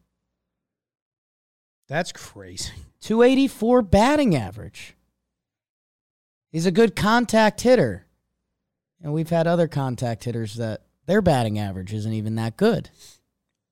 That's 1.88 2.12
crazy. 2.12 2.72
284 3.00 3.82
batting 3.82 4.36
average. 4.36 4.94
He's 6.50 6.66
a 6.66 6.70
good 6.70 6.94
contact 6.96 7.60
hitter. 7.62 8.06
And 9.02 9.12
we've 9.12 9.30
had 9.30 9.46
other 9.46 9.68
contact 9.68 10.24
hitters 10.24 10.56
that 10.56 10.82
their 11.06 11.22
batting 11.22 11.58
average 11.58 11.94
isn't 11.94 12.12
even 12.12 12.34
that 12.34 12.56
good. 12.56 12.90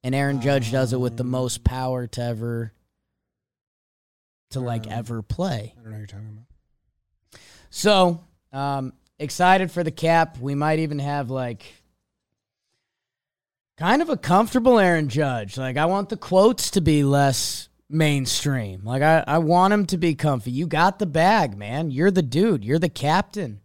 And 0.02 0.14
Aaron 0.14 0.40
Judge 0.40 0.70
does 0.70 0.92
it 0.92 1.00
with 1.00 1.16
the 1.16 1.24
most 1.24 1.64
power 1.64 2.06
to 2.06 2.22
ever 2.22 2.72
to 4.50 4.60
like 4.60 4.86
Um, 4.86 4.92
ever 4.92 5.22
play. 5.22 5.74
I 5.76 5.80
don't 5.82 5.84
know 5.84 5.90
what 5.90 5.98
you're 5.98 6.06
talking 6.06 6.28
about. 7.32 7.40
So, 7.70 8.24
um, 8.52 8.92
excited 9.18 9.70
for 9.70 9.82
the 9.82 9.90
cap. 9.90 10.38
We 10.38 10.54
might 10.54 10.78
even 10.78 10.98
have 10.98 11.30
like 11.30 11.64
kind 13.76 14.02
of 14.02 14.08
a 14.08 14.16
comfortable 14.16 14.78
Aaron 14.78 15.08
Judge. 15.08 15.56
Like, 15.58 15.76
I 15.76 15.86
want 15.86 16.08
the 16.08 16.16
quotes 16.16 16.70
to 16.72 16.80
be 16.80 17.04
less 17.04 17.68
mainstream. 17.88 18.82
Like, 18.84 19.02
I, 19.02 19.24
I 19.26 19.38
want 19.38 19.72
him 19.74 19.86
to 19.86 19.98
be 19.98 20.14
comfy. 20.14 20.50
You 20.50 20.66
got 20.66 20.98
the 20.98 21.06
bag, 21.06 21.56
man. 21.56 21.90
You're 21.90 22.10
the 22.10 22.22
dude. 22.22 22.64
You're 22.64 22.78
the 22.78 22.88
captain. 22.88 23.60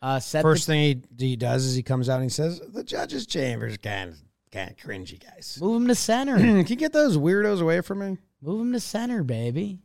Uh, 0.00 0.18
set 0.18 0.42
First 0.42 0.66
the, 0.66 0.72
thing 0.72 1.04
he, 1.16 1.28
he 1.28 1.36
does 1.36 1.64
is 1.64 1.76
he 1.76 1.82
comes 1.82 2.08
out 2.08 2.16
and 2.16 2.24
he 2.24 2.28
says, 2.28 2.60
"The 2.60 2.82
judges' 2.82 3.24
chambers 3.24 3.76
kind 3.76 4.10
of 4.10 4.18
kind 4.50 4.70
of 4.70 4.76
cringy, 4.76 5.22
guys. 5.22 5.58
move 5.60 5.80
him 5.80 5.86
to 5.86 5.94
center. 5.94 6.36
Can 6.38 6.66
you 6.66 6.74
get 6.74 6.92
those 6.92 7.16
weirdos 7.16 7.62
away 7.62 7.80
from 7.82 8.00
me?" 8.00 8.18
move 8.42 8.60
him 8.60 8.72
to 8.72 8.80
center, 8.80 9.22
baby. 9.22 9.78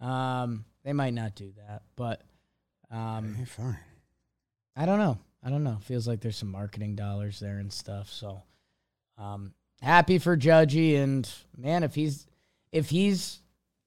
Um, 0.00 0.64
they 0.84 0.92
might 0.92 1.14
not 1.14 1.34
do 1.34 1.52
that, 1.56 1.82
but 1.96 2.22
um, 2.90 3.34
Hey, 3.34 3.44
fine. 3.44 3.78
I 4.76 4.86
don't 4.86 4.98
know. 4.98 5.18
I 5.42 5.50
don't 5.50 5.64
know. 5.64 5.78
Feels 5.82 6.06
like 6.06 6.20
there's 6.20 6.36
some 6.36 6.50
marketing 6.50 6.94
dollars 6.94 7.40
there 7.40 7.58
and 7.58 7.72
stuff. 7.72 8.08
So, 8.10 8.42
um, 9.18 9.52
happy 9.80 10.18
for 10.18 10.36
Judgy 10.36 10.96
and 10.96 11.28
man, 11.56 11.82
if 11.82 11.94
he's 11.94 12.26
if 12.70 12.90
he's 12.90 13.40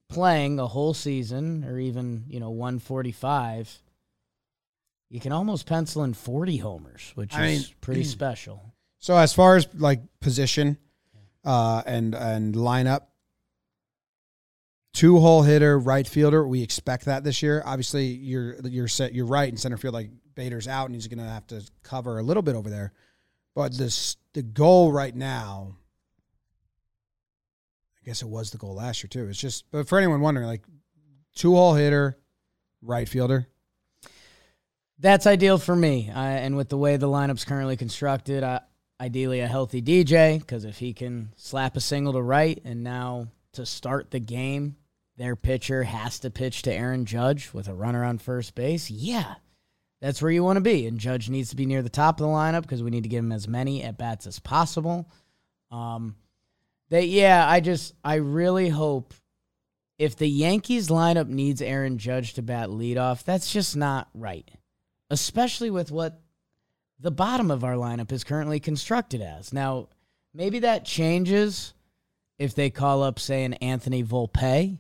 playing 0.10 0.60
a 0.60 0.68
whole 0.68 0.94
season 0.94 1.64
or 1.64 1.80
even 1.80 2.26
you 2.28 2.40
know 2.40 2.50
145, 2.52 3.80
you 5.10 5.20
can 5.20 5.32
almost 5.32 5.66
pencil 5.66 6.04
in 6.04 6.14
40 6.14 6.58
homers, 6.58 7.12
which 7.16 7.34
I 7.34 7.48
is 7.48 7.68
mean- 7.68 7.76
pretty 7.82 8.04
special. 8.04 8.74
So 9.00 9.16
as 9.16 9.34
far 9.34 9.56
as 9.56 9.68
like 9.76 10.02
position, 10.20 10.78
uh, 11.44 11.84
and 11.86 12.16
and 12.16 12.56
lineup, 12.56 13.04
two 14.94 15.20
hole 15.20 15.44
hitter, 15.44 15.78
right 15.78 16.08
fielder. 16.08 16.46
We 16.48 16.64
expect 16.64 17.06
that 17.06 17.24
this 17.24 17.44
year. 17.44 17.62
Obviously, 17.66 18.08
you're 18.08 18.56
you're 18.64 18.88
set. 18.88 19.14
You're 19.14 19.28
right 19.28 19.48
in 19.48 19.58
center 19.58 19.78
field. 19.78 19.94
Like 19.94 20.10
Bader's 20.36 20.68
out, 20.68 20.86
and 20.86 20.96
he's 20.96 21.08
going 21.08 21.24
to 21.24 21.30
have 21.30 21.48
to 21.48 21.64
cover 21.84 22.20
a 22.20 22.24
little 22.24 22.44
bit 22.44 22.56
over 22.56 22.70
there. 22.70 22.94
But 23.56 23.78
this 23.78 24.18
the 24.34 24.44
goal 24.44 24.92
right 24.92 25.16
now. 25.16 25.78
I 28.02 28.06
guess 28.06 28.22
it 28.22 28.28
was 28.28 28.52
the 28.52 28.60
goal 28.60 28.76
last 28.76 29.02
year 29.02 29.10
too. 29.10 29.28
It's 29.28 29.40
just, 29.40 29.64
but 29.72 29.88
for 29.88 29.98
anyone 29.98 30.22
wondering, 30.22 30.46
like 30.46 30.62
two 31.34 31.56
hole 31.56 31.74
hitter, 31.74 32.18
right 32.84 33.10
fielder. 33.10 33.48
That's 35.00 35.26
ideal 35.26 35.58
for 35.58 35.76
me. 35.76 36.12
I, 36.14 36.34
and 36.34 36.56
with 36.56 36.70
the 36.70 36.78
way 36.78 36.98
the 36.98 37.08
lineup's 37.08 37.46
currently 37.46 37.78
constructed, 37.78 38.44
I, 38.44 38.62
ideally 39.00 39.40
a 39.40 39.48
healthy 39.48 39.82
DJ, 39.82 40.40
because 40.40 40.66
if 40.66 40.78
he 40.78 40.94
can 40.94 41.32
slap 41.36 41.76
a 41.76 41.82
single 41.82 42.14
to 42.14 42.22
right 42.22 42.62
and 42.64 42.84
now 42.84 43.28
to 43.54 43.66
start 43.66 44.12
the 44.12 44.20
game, 44.20 44.76
their 45.18 45.36
pitcher 45.36 45.84
has 45.84 46.20
to 46.20 46.30
pitch 46.30 46.62
to 46.64 46.74
Aaron 46.74 47.06
Judge 47.06 47.54
with 47.54 47.68
a 47.68 47.74
runner 47.74 48.04
on 48.04 48.18
first 48.18 48.54
base, 48.56 48.90
yeah, 48.90 49.36
that's 50.02 50.22
where 50.22 50.32
you 50.32 50.44
want 50.44 50.58
to 50.58 50.62
be. 50.62 50.88
And 50.88 51.00
Judge 51.00 51.30
needs 51.30 51.50
to 51.50 51.56
be 51.56 51.66
near 51.66 51.82
the 51.82 51.90
top 51.90 52.20
of 52.20 52.26
the 52.26 52.32
lineup 52.32 52.62
because 52.62 52.84
we 52.84 52.92
need 52.92 53.04
to 53.04 53.10
give 53.10 53.24
him 53.24 53.32
as 53.32 53.48
many 53.48 53.84
at 53.84 53.98
bats 53.98 54.28
as 54.28 54.40
possible. 54.40 55.10
Um, 55.72 56.16
that 56.90 57.08
yeah, 57.08 57.48
I 57.48 57.60
just 57.60 57.94
I 58.04 58.16
really 58.16 58.70
hope 58.70 59.14
if 59.98 60.16
the 60.16 60.28
Yankees 60.28 60.90
lineup 60.90 61.28
needs 61.28 61.62
Aaron 61.62 61.98
Judge 61.98 62.34
to 62.34 62.42
bat 62.42 62.70
leadoff, 62.70 63.24
that's 63.24 63.52
just 63.52 63.76
not 63.76 64.10
right 64.14 64.50
especially 65.10 65.70
with 65.70 65.92
what 65.92 66.22
the 67.00 67.12
bottom 67.12 67.52
of 67.52 67.64
our 67.64 67.74
lineup 67.76 68.12
is 68.12 68.24
currently 68.24 68.60
constructed 68.60 69.22
as. 69.22 69.54
Now, 69.54 69.90
maybe 70.34 70.60
that 70.60 70.86
changes 70.86 71.74
if 72.40 72.56
they 72.56 72.70
call 72.70 73.04
up, 73.04 73.20
say, 73.20 73.44
an 73.44 73.54
Anthony 73.56 74.04
Volpe 74.04 74.80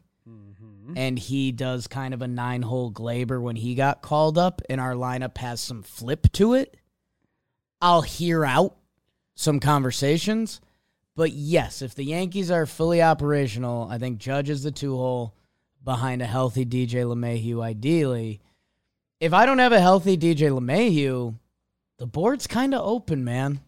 Mm-hmm. 0.85 0.97
and 0.97 1.17
he 1.17 1.51
does 1.51 1.87
kind 1.87 2.13
of 2.13 2.21
a 2.21 2.27
nine 2.27 2.61
hole 2.61 2.91
Gleyber 2.91 3.41
when 3.41 3.55
he 3.55 3.73
got 3.73 4.03
called 4.03 4.37
up 4.37 4.61
and 4.69 4.79
our 4.79 4.93
lineup 4.93 5.37
has 5.39 5.59
some 5.59 5.81
flip 5.81 6.31
to 6.33 6.53
it. 6.53 6.77
I'll 7.81 8.03
hear 8.03 8.45
out 8.45 8.75
some 9.33 9.59
conversations. 9.59 10.61
But 11.15 11.31
yes, 11.31 11.81
if 11.81 11.95
the 11.95 12.03
Yankees 12.03 12.51
are 12.51 12.67
fully 12.67 13.01
operational, 13.01 13.87
I 13.89 13.97
think 13.97 14.19
Judge 14.19 14.49
is 14.49 14.61
the 14.61 14.71
two 14.71 14.95
hole 14.95 15.33
behind 15.83 16.21
a 16.21 16.25
healthy 16.25 16.65
DJ 16.65 17.03
LeMahieu, 17.03 17.63
ideally 17.63 18.41
if 19.19 19.33
I 19.33 19.45
don't 19.45 19.59
have 19.59 19.71
a 19.71 19.79
healthy 19.79 20.17
DJ 20.17 20.51
LeMahieu, 20.51 21.35
the 21.97 22.05
board's 22.05 22.47
kind 22.47 22.73
of 22.73 22.85
open, 22.85 23.23
man. 23.23 23.61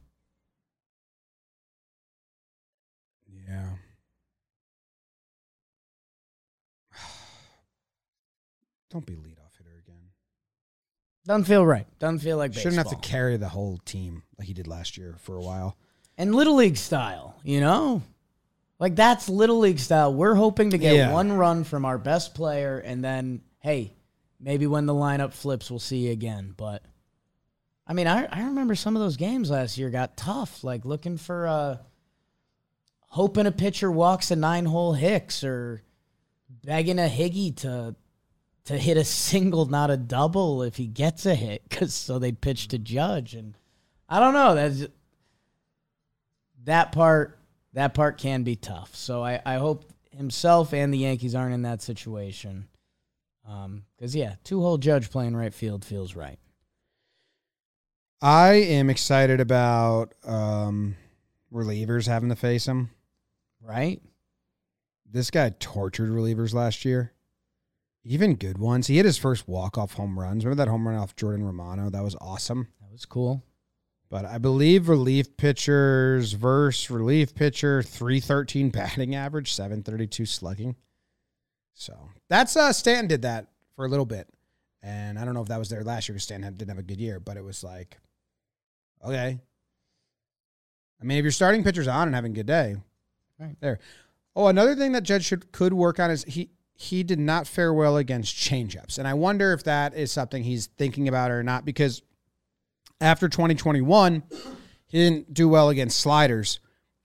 Yeah. 3.47 3.69
Don't 8.89 9.05
be 9.05 9.13
leadoff 9.13 9.57
hitter 9.57 9.77
again. 9.83 10.09
Doesn't 11.25 11.43
feel 11.45 11.65
right. 11.65 11.85
Doesn't 11.99 12.19
feel 12.19 12.37
like 12.37 12.51
baseball. 12.51 12.71
Shouldn't 12.71 12.89
have 12.89 13.01
to 13.01 13.07
carry 13.07 13.37
the 13.37 13.49
whole 13.49 13.77
team 13.85 14.23
like 14.37 14.47
he 14.47 14.53
did 14.53 14.67
last 14.67 14.97
year 14.97 15.15
for 15.19 15.35
a 15.35 15.41
while. 15.41 15.77
and 16.17 16.33
little 16.33 16.55
league 16.55 16.77
style, 16.77 17.35
you 17.43 17.59
know, 17.61 18.01
like 18.79 18.95
that's 18.95 19.29
little 19.29 19.59
league 19.59 19.77
style. 19.79 20.11
We're 20.13 20.33
hoping 20.35 20.71
to 20.71 20.77
get 20.79 20.95
Yeah. 20.95 21.11
one 21.13 21.31
run 21.33 21.63
from 21.63 21.85
our 21.85 21.97
best 21.99 22.33
player, 22.33 22.79
and 22.79 23.03
then 23.03 23.41
hey, 23.59 23.93
maybe 24.39 24.65
when 24.67 24.85
the 24.87 24.93
lineup 24.95 25.33
flips, 25.33 25.69
we'll 25.69 25.79
see 25.79 26.07
you 26.07 26.11
again. 26.11 26.53
But 26.57 26.83
I 27.85 27.93
mean, 27.93 28.07
I 28.07 28.25
I 28.25 28.45
remember 28.45 28.73
some 28.75 28.95
of 28.95 29.01
those 29.01 29.15
games 29.17 29.49
last 29.51 29.77
year 29.77 29.89
got 29.91 30.17
tough. 30.17 30.63
Like 30.63 30.85
looking 30.85 31.17
for 31.17 31.45
uh, 31.47 31.77
hoping 33.09 33.45
a 33.45 33.51
pitcher 33.51 33.91
walks 33.91 34.31
a 34.31 34.35
nine 34.35 34.65
hole 34.65 34.93
Hicks 34.93 35.43
or 35.43 35.83
begging 36.49 36.97
a 36.99 37.09
Higgy 37.09 37.55
to 37.57 37.95
to 38.67 38.77
hit 38.77 38.97
a 38.97 39.05
single, 39.05 39.65
not 39.65 39.89
a 39.89 39.95
double, 39.95 40.61
if 40.61 40.75
he 40.75 40.87
gets 40.87 41.25
a 41.25 41.35
hit, 41.35 41.63
because 41.67 41.93
so 41.93 42.19
they 42.19 42.33
pitch 42.33 42.67
to 42.67 42.77
Judge, 42.77 43.33
and 43.33 43.57
I 44.09 44.19
don't 44.19 44.33
know. 44.33 44.55
That's 44.55 44.85
that 46.65 46.91
part. 46.91 47.39
That 47.73 47.93
part 47.93 48.17
can 48.17 48.43
be 48.43 48.57
tough. 48.57 48.93
So 48.95 49.23
I, 49.23 49.41
I 49.45 49.55
hope 49.55 49.85
himself 50.11 50.73
and 50.73 50.93
the 50.93 50.97
Yankees 50.97 51.35
aren't 51.35 51.53
in 51.53 51.61
that 51.61 51.81
situation. 51.81 52.67
Um, 53.47 53.83
because 53.95 54.15
yeah, 54.15 54.35
two 54.43 54.61
hole 54.61 54.77
Judge 54.77 55.09
playing 55.11 55.35
right 55.35 55.53
field 55.53 55.85
feels 55.85 56.15
right. 56.15 56.39
I 58.21 58.53
am 58.53 58.89
excited 58.89 59.39
about 59.39 60.13
um, 60.25 60.95
relievers 61.53 62.07
having 62.07 62.29
to 62.29 62.35
face 62.35 62.65
him. 62.65 62.89
Right? 63.61 64.01
This 65.09 65.31
guy 65.31 65.53
tortured 65.59 66.09
relievers 66.09 66.53
last 66.53 66.83
year. 66.83 67.13
Even 68.07 68.35
good 68.35 68.57
ones. 68.57 68.87
He 68.87 68.95
hit 68.97 69.05
his 69.05 69.17
first 69.17 69.47
walk 69.47 69.77
off 69.77 69.93
home 69.93 70.17
runs. 70.17 70.45
Remember 70.45 70.63
that 70.63 70.69
home 70.69 70.87
run 70.87 70.97
off 70.97 71.15
Jordan 71.15 71.45
Romano? 71.45 71.89
That 71.89 72.03
was 72.03 72.15
awesome. 72.21 72.67
That 72.81 72.91
was 72.91 73.05
cool. 73.05 73.43
But 74.09 74.23
I 74.23 74.37
believe 74.37 74.87
relief 74.87 75.35
pitchers 75.35 76.31
versus 76.31 76.89
relief 76.89 77.35
pitcher, 77.35 77.83
313 77.83 78.69
batting 78.69 79.13
average, 79.15 79.51
732 79.53 80.25
slugging. 80.25 80.75
So 81.73 81.93
that's 82.29 82.55
uh 82.55 82.71
Stanton 82.71 83.07
did 83.07 83.23
that 83.23 83.47
for 83.75 83.85
a 83.85 83.89
little 83.89 84.05
bit. 84.05 84.29
And 84.81 85.19
I 85.19 85.25
don't 85.25 85.33
know 85.33 85.41
if 85.41 85.49
that 85.49 85.59
was 85.59 85.67
there 85.69 85.83
last 85.83 86.07
year 86.07 86.13
because 86.13 86.23
Stanton 86.23 86.53
didn't 86.53 86.69
have 86.69 86.77
a 86.79 86.83
good 86.83 87.01
year, 87.01 87.19
but 87.19 87.35
it 87.35 87.43
was 87.43 87.63
like, 87.63 87.97
okay. 89.03 89.37
I 91.01 91.03
mean, 91.03 91.17
if 91.17 91.23
you're 91.23 91.31
starting 91.31 91.63
pitchers 91.63 91.87
on 91.89 92.07
and 92.07 92.15
having 92.15 92.31
a 92.31 92.35
good 92.35 92.47
day, 92.47 92.77
Right. 93.39 93.55
there. 93.59 93.79
Oh, 94.35 94.47
another 94.47 94.75
thing 94.75 94.93
that 94.93 95.03
Judge 95.03 95.25
should 95.25 95.51
could 95.51 95.73
work 95.73 95.99
on 95.99 96.09
is 96.09 96.23
he 96.23 96.49
he 96.77 97.03
did 97.03 97.19
not 97.19 97.47
fare 97.47 97.73
well 97.73 97.97
against 97.97 98.35
changeups, 98.35 98.99
and 98.99 99.07
I 99.07 99.15
wonder 99.15 99.51
if 99.51 99.63
that 99.63 99.95
is 99.95 100.11
something 100.11 100.43
he's 100.43 100.67
thinking 100.67 101.07
about 101.07 101.31
or 101.31 101.43
not. 101.43 101.65
Because 101.65 102.01
after 103.01 103.27
2021, 103.27 104.23
he 104.85 104.97
didn't 104.97 105.33
do 105.33 105.49
well 105.49 105.69
against 105.69 105.99
sliders, 105.99 106.59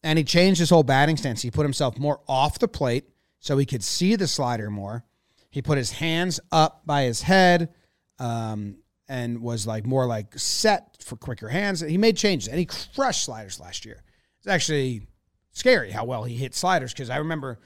and 0.04 0.18
he 0.18 0.24
changed 0.24 0.60
his 0.60 0.70
whole 0.70 0.82
batting 0.82 1.16
stance. 1.16 1.42
He 1.42 1.50
put 1.50 1.64
himself 1.64 1.98
more 1.98 2.20
off 2.28 2.58
the 2.58 2.68
plate 2.68 3.08
so 3.40 3.56
he 3.56 3.66
could 3.66 3.82
see 3.82 4.14
the 4.14 4.26
slider 4.28 4.70
more. 4.70 5.04
He 5.50 5.62
put 5.62 5.78
his 5.78 5.92
hands 5.92 6.38
up 6.52 6.82
by 6.86 7.02
his 7.04 7.22
head. 7.22 7.70
Um, 8.18 8.76
and 9.12 9.42
was 9.42 9.66
like 9.66 9.84
more 9.84 10.06
like 10.06 10.38
set 10.38 10.96
for 11.02 11.16
quicker 11.16 11.48
hands. 11.48 11.80
He 11.80 11.98
made 11.98 12.16
changes 12.16 12.48
and 12.48 12.58
he 12.58 12.64
crushed 12.64 13.24
sliders 13.24 13.60
last 13.60 13.84
year. 13.84 14.02
It's 14.38 14.46
actually 14.46 15.06
scary 15.52 15.90
how 15.90 16.06
well 16.06 16.24
he 16.24 16.34
hit 16.34 16.54
sliders 16.54 16.94
because 16.94 17.10
I 17.10 17.18
remember 17.18 17.58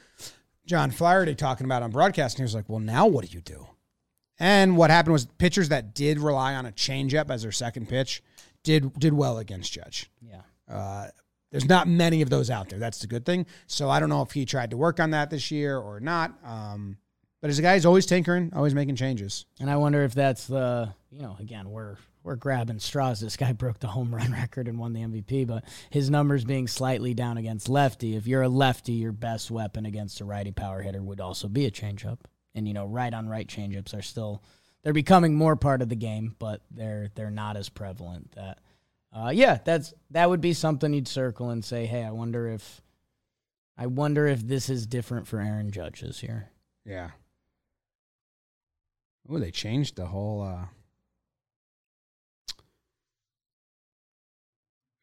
John 0.66 0.90
Flaherty 0.90 1.34
talking 1.34 1.64
about 1.64 1.82
on 1.82 1.90
broadcast 1.90 2.36
and 2.36 2.40
he 2.40 2.44
was 2.44 2.54
like, 2.54 2.68
"Well, 2.68 2.80
now 2.80 3.06
what 3.06 3.24
do 3.24 3.32
you 3.32 3.40
do?" 3.40 3.66
And 4.38 4.76
what 4.76 4.90
happened 4.90 5.12
was 5.12 5.26
pitchers 5.38 5.70
that 5.70 5.94
did 5.94 6.18
rely 6.18 6.54
on 6.54 6.66
a 6.66 6.72
changeup 6.72 7.30
as 7.30 7.42
their 7.42 7.52
second 7.52 7.88
pitch 7.88 8.22
did 8.62 8.92
did 8.98 9.14
well 9.14 9.38
against 9.38 9.72
Judge. 9.72 10.10
Yeah. 10.20 10.42
Uh, 10.68 11.08
there's 11.52 11.68
not 11.68 11.88
many 11.88 12.22
of 12.22 12.28
those 12.28 12.50
out 12.50 12.68
there. 12.68 12.78
That's 12.78 12.98
the 12.98 13.06
good 13.06 13.24
thing. 13.24 13.46
So 13.66 13.88
I 13.88 14.00
don't 14.00 14.08
know 14.08 14.22
if 14.22 14.32
he 14.32 14.44
tried 14.44 14.70
to 14.70 14.76
work 14.76 15.00
on 15.00 15.12
that 15.12 15.30
this 15.30 15.50
year 15.50 15.78
or 15.78 16.00
not. 16.00 16.34
Um, 16.44 16.98
but 17.40 17.50
as 17.50 17.58
a 17.58 17.62
guy, 17.62 17.74
he's 17.74 17.86
always 17.86 18.06
tinkering, 18.06 18.52
always 18.54 18.74
making 18.74 18.96
changes. 18.96 19.46
And 19.60 19.70
I 19.70 19.76
wonder 19.76 20.02
if 20.02 20.14
that's 20.14 20.46
the, 20.46 20.92
you 21.10 21.22
know, 21.22 21.36
again, 21.38 21.70
we're 21.70 21.96
we're 22.26 22.34
grabbing 22.34 22.80
straws. 22.80 23.20
This 23.20 23.36
guy 23.36 23.52
broke 23.54 23.78
the 23.78 23.86
home 23.86 24.12
run 24.12 24.32
record 24.32 24.66
and 24.66 24.78
won 24.78 24.92
the 24.92 25.00
MVP, 25.00 25.46
but 25.46 25.64
his 25.90 26.10
numbers 26.10 26.44
being 26.44 26.66
slightly 26.66 27.14
down 27.14 27.38
against 27.38 27.68
lefty. 27.68 28.16
If 28.16 28.26
you're 28.26 28.42
a 28.42 28.48
lefty, 28.48 28.94
your 28.94 29.12
best 29.12 29.50
weapon 29.50 29.86
against 29.86 30.20
a 30.20 30.24
righty 30.24 30.50
power 30.50 30.82
hitter 30.82 31.02
would 31.02 31.20
also 31.20 31.48
be 31.48 31.66
a 31.66 31.70
changeup. 31.70 32.18
And 32.54 32.66
you 32.66 32.74
know, 32.74 32.84
right 32.84 33.14
on 33.14 33.28
right 33.28 33.46
changeups 33.46 33.96
are 33.96 34.02
still 34.02 34.42
they're 34.82 34.92
becoming 34.92 35.36
more 35.36 35.56
part 35.56 35.82
of 35.82 35.88
the 35.88 35.96
game, 35.96 36.34
but 36.38 36.62
they're 36.70 37.10
they're 37.14 37.30
not 37.30 37.56
as 37.56 37.68
prevalent. 37.68 38.32
That, 38.32 38.58
uh, 39.12 39.30
yeah, 39.32 39.58
that's 39.64 39.94
that 40.10 40.28
would 40.28 40.40
be 40.40 40.52
something 40.52 40.92
you'd 40.92 41.08
circle 41.08 41.50
and 41.50 41.64
say, 41.64 41.86
hey, 41.86 42.02
I 42.02 42.10
wonder 42.10 42.48
if, 42.48 42.80
I 43.78 43.86
wonder 43.86 44.26
if 44.26 44.40
this 44.40 44.68
is 44.68 44.86
different 44.86 45.28
for 45.28 45.40
Aaron 45.40 45.70
Judge 45.70 46.00
this 46.00 46.22
year. 46.22 46.50
Yeah. 46.84 47.10
Oh, 49.28 49.38
they 49.38 49.50
changed 49.50 49.96
the 49.96 50.06
whole 50.06 50.42
uh 50.42 50.66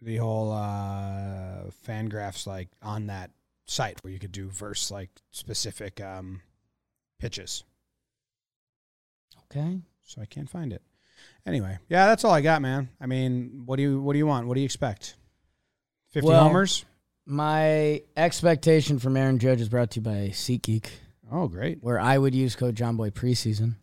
the 0.04 0.18
whole 0.18 0.52
uh 0.52 1.70
FanGraphs 1.88 2.46
like 2.48 2.70
on 2.82 3.08
that 3.08 3.32
site 3.66 3.98
where 4.04 4.12
you 4.12 4.20
could 4.20 4.32
do 4.32 4.50
verse 4.50 4.92
like 4.92 5.10
specific 5.32 6.02
um 6.02 6.42
pitches. 7.20 7.64
Okay. 9.52 9.80
So 10.06 10.22
I 10.22 10.26
can't 10.26 10.50
find 10.50 10.74
it. 10.74 10.82
Anyway, 11.46 11.78
yeah, 11.90 12.08
that's 12.08 12.24
all 12.24 12.32
I 12.32 12.42
got, 12.42 12.62
man. 12.62 12.90
I 13.00 13.06
mean, 13.06 13.64
what 13.66 13.78
do 13.78 13.84
you 13.84 14.02
what 14.02 14.14
do 14.14 14.18
you 14.20 14.28
want? 14.28 14.48
What 14.48 14.56
do 14.56 14.62
you 14.62 14.66
expect? 14.66 15.16
50 16.12 16.28
Well- 16.30 16.44
homers? 16.44 16.86
My 17.26 18.02
expectation 18.18 19.00
from 19.00 19.16
Aaron 19.16 19.40
Judge 19.40 19.62
is 19.62 19.70
brought 19.70 19.92
to 19.92 20.02
you 20.02 20.04
by 20.04 20.32
SeatGeek, 20.34 20.88
Oh, 21.32 21.48
great. 21.48 21.82
where 21.82 21.98
I 21.98 22.18
would 22.18 22.36
use 22.36 22.54
code 22.58 22.76
Jomboy 22.76 23.12
preseason, 23.12 23.76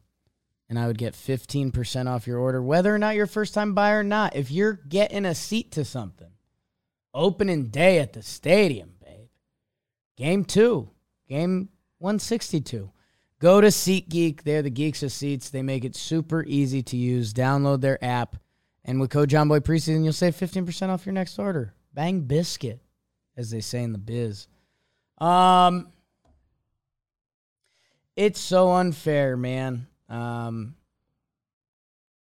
and 0.71 0.79
I 0.79 0.87
would 0.87 0.97
get 0.97 1.15
15% 1.15 2.07
off 2.07 2.29
your 2.29 2.39
order, 2.39 2.63
whether 2.63 2.95
or 2.95 2.99
not 2.99 3.17
you're 3.17 3.25
a 3.25 3.29
first 3.29 3.55
time 3.55 3.75
buyer 3.75 4.01
or 4.01 4.05
not. 4.05 4.37
If 4.37 4.53
you're 4.53 4.75
getting 4.89 5.25
a 5.27 5.35
seat 5.35 5.73
to 5.73 5.85
something, 5.85 6.31
opening 7.13 7.67
day 7.67 7.99
at 7.99 8.13
the 8.13 8.23
stadium, 8.23 8.93
babe. 9.05 9.29
Game 10.17 10.45
two, 10.45 10.89
game 11.29 11.71
162. 11.99 12.93
Go 13.41 13.61
to 13.61 13.67
SeatGeek. 13.67 14.43
They're 14.45 14.63
the 14.63 14.71
geeks 14.71 15.03
of 15.03 15.11
seats. 15.11 15.51
They 15.51 15.63
make 15.63 15.85
it 15.85 15.97
super 15.97 16.45
easy 16.45 16.83
to 16.85 16.97
use. 16.97 17.35
Download 17.35 17.81
their 17.81 18.03
app, 18.05 18.37
and 18.85 19.01
with 19.01 19.11
code 19.11 19.31
Jomboy 19.31 19.61
preseason, 19.61 20.05
you'll 20.05 20.13
save 20.13 20.37
15% 20.37 20.89
off 20.89 21.05
your 21.05 21.15
next 21.15 21.37
order. 21.39 21.75
Bang 21.93 22.21
biscuit 22.21 22.81
as 23.37 23.51
they 23.51 23.61
say 23.61 23.83
in 23.83 23.91
the 23.91 23.99
biz. 23.99 24.47
Um, 25.19 25.89
it's 28.15 28.39
so 28.39 28.71
unfair, 28.71 29.37
man. 29.37 29.89
Um, 30.11 30.75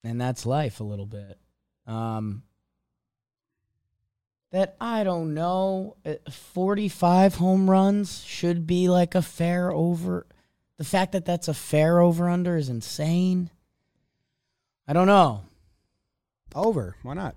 and 0.03 0.21
that's 0.21 0.47
life 0.47 0.81
a 0.81 0.85
little 0.85 1.07
bit. 1.07 1.39
Um, 1.87 2.43
that 4.53 4.77
I 4.81 5.05
don't 5.05 5.35
know, 5.35 5.97
uh, 6.07 6.15
45 6.31 7.35
home 7.35 7.69
runs 7.69 8.23
should 8.25 8.67
be 8.67 8.89
like 8.89 9.15
a 9.15 9.23
fair 9.23 9.71
over. 9.71 10.27
The 10.79 10.85
fact 10.85 11.13
that 11.13 11.25
that's 11.25 11.49
a 11.49 11.55
fair 11.55 12.01
over 12.01 12.29
under 12.29 12.57
is 12.57 12.69
insane. 12.69 13.51
I 14.89 14.93
don't 14.93 15.07
know. 15.07 15.43
Over. 16.55 16.97
Why 17.03 17.15
not? 17.15 17.35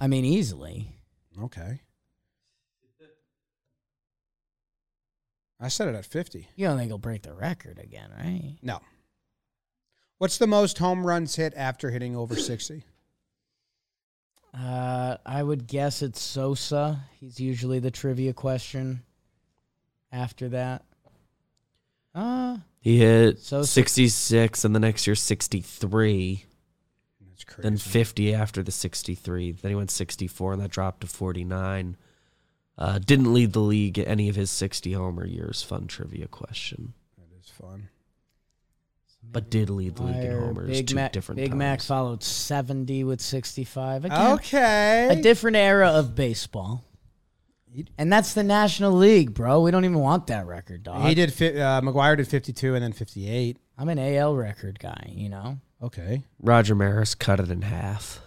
I 0.00 0.06
mean, 0.08 0.24
easily. 0.24 0.94
Okay. 1.42 1.80
I 5.60 5.68
said 5.68 5.88
it 5.88 5.94
at 5.94 6.04
50. 6.04 6.48
You 6.54 6.66
don't 6.66 6.78
think 6.78 6.90
he'll 6.90 6.98
break 6.98 7.22
the 7.22 7.32
record 7.32 7.80
again, 7.82 8.10
right? 8.16 8.58
No. 8.62 8.80
What's 10.18 10.38
the 10.38 10.46
most 10.46 10.78
home 10.78 11.06
runs 11.06 11.36
hit 11.36 11.54
after 11.56 11.90
hitting 11.90 12.16
over 12.16 12.34
60? 12.36 12.84
Uh, 14.58 15.16
I 15.24 15.42
would 15.42 15.66
guess 15.66 16.02
it's 16.02 16.20
Sosa. 16.20 17.00
He's 17.20 17.38
usually 17.38 17.78
the 17.78 17.90
trivia 17.90 18.32
question 18.32 19.02
after 20.10 20.48
that. 20.50 20.84
Uh, 22.14 22.58
He 22.80 22.98
hit 22.98 23.38
So- 23.40 23.62
66 23.62 24.64
and 24.64 24.74
the 24.74 24.80
next 24.80 25.06
year 25.06 25.14
63, 25.14 26.44
That's 27.28 27.44
crazy. 27.44 27.62
then 27.62 27.76
50 27.76 28.34
after 28.34 28.62
the 28.62 28.72
63. 28.72 29.52
Then 29.52 29.70
he 29.70 29.74
went 29.74 29.90
64 29.90 30.54
and 30.54 30.62
that 30.62 30.70
dropped 30.70 31.02
to 31.02 31.06
49. 31.06 31.96
Uh, 32.76 32.98
didn't 33.00 33.32
lead 33.34 33.52
the 33.52 33.60
league 33.60 33.98
any 33.98 34.28
of 34.28 34.36
his 34.36 34.50
60 34.50 34.92
homer 34.92 35.26
years. 35.26 35.62
Fun 35.62 35.86
trivia 35.86 36.26
question. 36.26 36.94
that 37.18 37.36
is 37.38 37.50
fun. 37.50 37.88
But 39.22 39.50
did 39.50 39.68
lead 39.68 39.96
the 39.96 40.04
league 40.04 40.16
in 40.24 40.38
homers 40.38 40.70
Big 40.70 40.86
two 40.86 40.94
Mac, 40.94 41.12
different 41.12 41.36
Big 41.36 41.50
times. 41.50 41.58
Mac 41.58 41.82
followed 41.82 42.22
70 42.22 43.04
with 43.04 43.20
65. 43.20 44.06
Again, 44.06 44.32
Okay. 44.32 45.08
a 45.10 45.16
different 45.20 45.56
era 45.58 45.88
of 45.90 46.14
baseball. 46.14 46.84
And 47.98 48.10
that's 48.10 48.32
the 48.32 48.42
National 48.42 48.92
League, 48.92 49.34
bro. 49.34 49.60
We 49.60 49.70
don't 49.70 49.84
even 49.84 49.98
want 49.98 50.28
that 50.28 50.46
record, 50.46 50.82
dog. 50.82 51.06
he 51.06 51.14
did. 51.14 51.32
fi- 51.32 51.60
Uh, 51.60 51.80
McGwire 51.82 52.16
did 52.16 52.26
52 52.26 52.74
and 52.74 52.82
then 52.82 52.92
58. 52.92 53.58
I'm 53.76 53.88
an 53.90 53.98
AL 53.98 54.34
record 54.34 54.78
guy, 54.80 55.12
you 55.14 55.28
know? 55.28 55.58
Okay. 55.82 56.24
Roger 56.40 56.74
Maris 56.74 57.14
cut 57.14 57.38
it 57.38 57.50
in 57.50 57.62
half. 57.62 58.20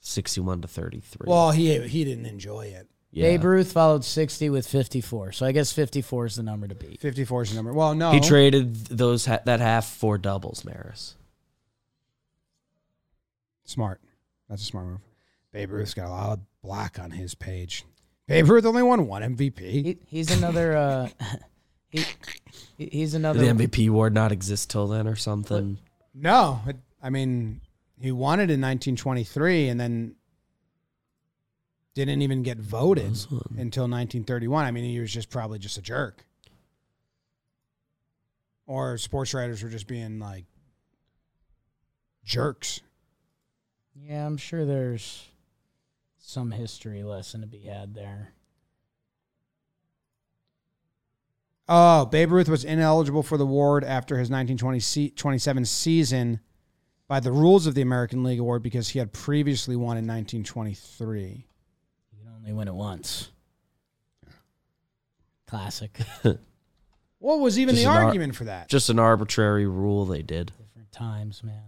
61 0.00 0.62
to 0.62 0.68
33. 0.68 1.26
Well, 1.26 1.50
he 1.50 1.78
he 1.88 2.04
didn't 2.04 2.26
enjoy 2.26 2.66
it. 2.66 2.88
Yeah. 3.10 3.28
Babe 3.28 3.44
Ruth 3.44 3.72
followed 3.72 4.04
60 4.04 4.50
with 4.50 4.66
54. 4.66 5.32
So 5.32 5.46
I 5.46 5.52
guess 5.52 5.72
54 5.72 6.26
is 6.26 6.36
the 6.36 6.42
number 6.42 6.68
to 6.68 6.74
beat. 6.74 7.00
54 7.00 7.42
is 7.42 7.50
the 7.50 7.56
number. 7.56 7.72
Well, 7.72 7.94
no. 7.94 8.12
He 8.12 8.20
traded 8.20 8.74
those 8.86 9.26
ha- 9.26 9.40
that 9.44 9.60
half 9.60 9.86
for 9.86 10.18
doubles, 10.18 10.64
Maris. 10.64 11.16
Smart. 13.64 14.00
That's 14.48 14.62
a 14.62 14.64
smart 14.66 14.86
move. 14.86 15.00
Babe 15.52 15.70
Ruth's 15.70 15.94
got 15.94 16.06
a 16.06 16.10
lot 16.10 16.30
of 16.32 16.40
black 16.62 16.98
on 16.98 17.10
his 17.10 17.34
page. 17.34 17.84
Babe 18.26 18.48
Ruth 18.48 18.64
only 18.66 18.82
won 18.82 19.06
one 19.06 19.22
MVP. 19.22 19.58
He, 19.60 19.98
he's 20.06 20.30
another. 20.36 20.76
Uh, 20.76 21.08
he, 21.88 22.04
he- 22.76 22.88
he's 22.92 23.12
Did 23.12 23.18
another. 23.18 23.40
the 23.40 23.46
MVP 23.66 23.88
award 23.88 24.14
not 24.14 24.32
exist 24.32 24.70
till 24.70 24.86
then 24.86 25.06
or 25.06 25.16
something? 25.16 25.78
No, 26.14 26.60
it, 26.66 26.76
I 27.02 27.10
mean, 27.10 27.60
he 28.00 28.12
won 28.12 28.40
it 28.40 28.44
in 28.50 28.60
1923 28.60 29.68
and 29.68 29.80
then 29.80 30.14
didn't 32.06 32.22
even 32.22 32.42
get 32.42 32.58
voted 32.58 33.06
until 33.56 33.84
1931. 33.84 34.64
I 34.64 34.70
mean, 34.70 34.84
he 34.84 35.00
was 35.00 35.12
just 35.12 35.30
probably 35.30 35.58
just 35.58 35.78
a 35.78 35.82
jerk. 35.82 36.24
Or 38.66 38.98
sports 38.98 39.34
writers 39.34 39.62
were 39.62 39.68
just 39.68 39.86
being 39.86 40.18
like 40.18 40.44
jerks. 42.24 42.80
Yeah, 43.94 44.26
I'm 44.26 44.36
sure 44.36 44.64
there's 44.64 45.26
some 46.18 46.50
history 46.50 47.02
lesson 47.02 47.40
to 47.40 47.46
be 47.46 47.60
had 47.60 47.94
there. 47.94 48.32
Oh, 51.68 52.06
Babe 52.06 52.32
Ruth 52.32 52.48
was 52.48 52.64
ineligible 52.64 53.22
for 53.22 53.36
the 53.36 53.44
award 53.44 53.84
after 53.84 54.18
his 54.18 54.30
1927 54.30 55.64
season 55.64 56.40
by 57.08 57.20
the 57.20 57.32
rules 57.32 57.66
of 57.66 57.74
the 57.74 57.82
American 57.82 58.22
League 58.22 58.40
Award 58.40 58.62
because 58.62 58.90
he 58.90 58.98
had 58.98 59.12
previously 59.12 59.76
won 59.76 59.96
in 59.96 60.06
1923. 60.06 61.47
You 62.48 62.54
can 62.54 62.58
only 62.60 62.66
win 62.66 62.68
it 62.68 62.74
once. 62.74 63.30
Classic. 65.46 65.98
What 67.20 67.40
was 67.40 67.58
even 67.58 67.74
Just 67.74 67.84
the 67.84 67.90
an 67.90 67.96
ar- 67.96 68.04
argument 68.04 68.36
for 68.36 68.44
that? 68.44 68.68
Just 68.68 68.90
an 68.90 69.00
arbitrary 69.00 69.66
rule 69.66 70.04
they 70.04 70.22
did. 70.22 70.52
Different 70.56 70.92
times, 70.92 71.42
man. 71.42 71.64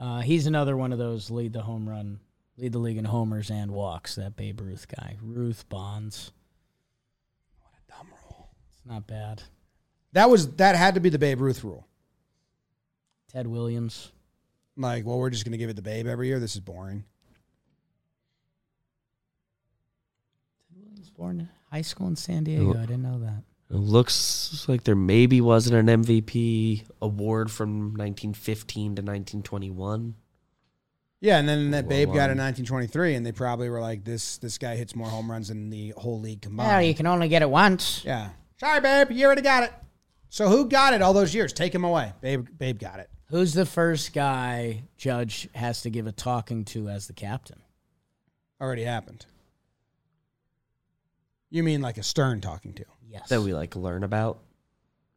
Uh, 0.00 0.18
he's 0.18 0.48
another 0.48 0.76
one 0.76 0.92
of 0.92 0.98
those 0.98 1.30
lead 1.30 1.52
the 1.52 1.62
home 1.62 1.88
run, 1.88 2.18
lead 2.56 2.72
the 2.72 2.80
league 2.80 2.96
in 2.96 3.04
homers 3.04 3.52
and 3.52 3.70
walks. 3.70 4.16
That 4.16 4.34
Babe 4.34 4.60
Ruth 4.60 4.88
guy, 4.88 5.16
Ruth 5.22 5.68
Bonds. 5.68 6.32
What 7.60 7.70
a 7.72 7.92
dumb 7.98 8.08
rule. 8.24 8.48
It's 8.72 8.84
not 8.84 9.06
bad. 9.06 9.44
That 10.12 10.28
was 10.28 10.48
that 10.56 10.74
had 10.74 10.94
to 10.94 11.00
be 11.00 11.08
the 11.08 11.20
Babe 11.20 11.40
Ruth 11.40 11.62
rule. 11.62 11.86
Ted 13.32 13.46
Williams. 13.46 14.10
Like, 14.76 15.06
well, 15.06 15.20
we're 15.20 15.30
just 15.30 15.44
going 15.44 15.52
to 15.52 15.58
give 15.58 15.70
it 15.70 15.76
the 15.76 15.82
Babe 15.82 16.08
every 16.08 16.26
year. 16.26 16.40
This 16.40 16.56
is 16.56 16.60
boring. 16.60 17.04
Ted 21.20 21.24
born 21.24 21.40
in 21.40 21.48
high 21.70 21.82
school 21.82 22.06
in 22.08 22.16
San 22.16 22.44
Diego. 22.44 22.74
I 22.76 22.86
didn't 22.86 23.02
know 23.02 23.20
that. 23.20 23.42
It 23.70 23.76
looks 23.76 24.66
like 24.68 24.82
there 24.82 24.96
maybe 24.96 25.40
wasn't 25.40 25.88
an 25.88 26.02
MVP 26.02 26.84
award 27.00 27.50
from 27.50 27.94
1915 27.94 28.82
to 28.96 29.02
1921. 29.02 30.14
Yeah, 31.20 31.38
and 31.38 31.48
then 31.48 31.70
that 31.72 31.86
Babe 31.86 32.08
got 32.08 32.30
in 32.30 32.40
um, 32.40 32.46
1923, 32.46 33.14
and 33.14 33.26
they 33.26 33.32
probably 33.32 33.68
were 33.68 33.80
like, 33.80 34.04
"This 34.04 34.38
this 34.38 34.56
guy 34.56 34.74
hits 34.74 34.96
more 34.96 35.08
home 35.08 35.30
runs 35.30 35.48
than 35.48 35.68
the 35.68 35.92
whole 35.96 36.18
league 36.18 36.40
combined." 36.40 36.68
Well, 36.68 36.82
you 36.82 36.94
can 36.94 37.06
only 37.06 37.28
get 37.28 37.42
it 37.42 37.50
once. 37.50 38.02
Yeah. 38.04 38.30
Sorry, 38.56 38.80
Babe, 38.80 39.10
you 39.10 39.26
already 39.26 39.42
got 39.42 39.64
it. 39.64 39.72
So 40.30 40.48
who 40.48 40.66
got 40.66 40.94
it 40.94 41.02
all 41.02 41.12
those 41.12 41.34
years? 41.34 41.52
Take 41.52 41.74
him 41.74 41.84
away. 41.84 42.14
Babe, 42.22 42.46
Babe 42.58 42.78
got 42.78 43.00
it. 43.00 43.10
Who's 43.26 43.52
the 43.52 43.66
first 43.66 44.14
guy 44.14 44.84
Judge 44.96 45.48
has 45.54 45.82
to 45.82 45.90
give 45.90 46.06
a 46.06 46.12
talking 46.12 46.64
to 46.66 46.88
as 46.88 47.06
the 47.06 47.12
captain? 47.12 47.60
Already 48.60 48.84
happened. 48.84 49.26
You 51.50 51.62
mean 51.62 51.80
like 51.82 51.98
a 51.98 52.02
Stern 52.02 52.40
talking 52.40 52.72
to? 52.74 52.84
Yes. 53.08 53.28
That 53.28 53.42
we 53.42 53.52
like 53.52 53.74
learn 53.76 54.04
about, 54.04 54.38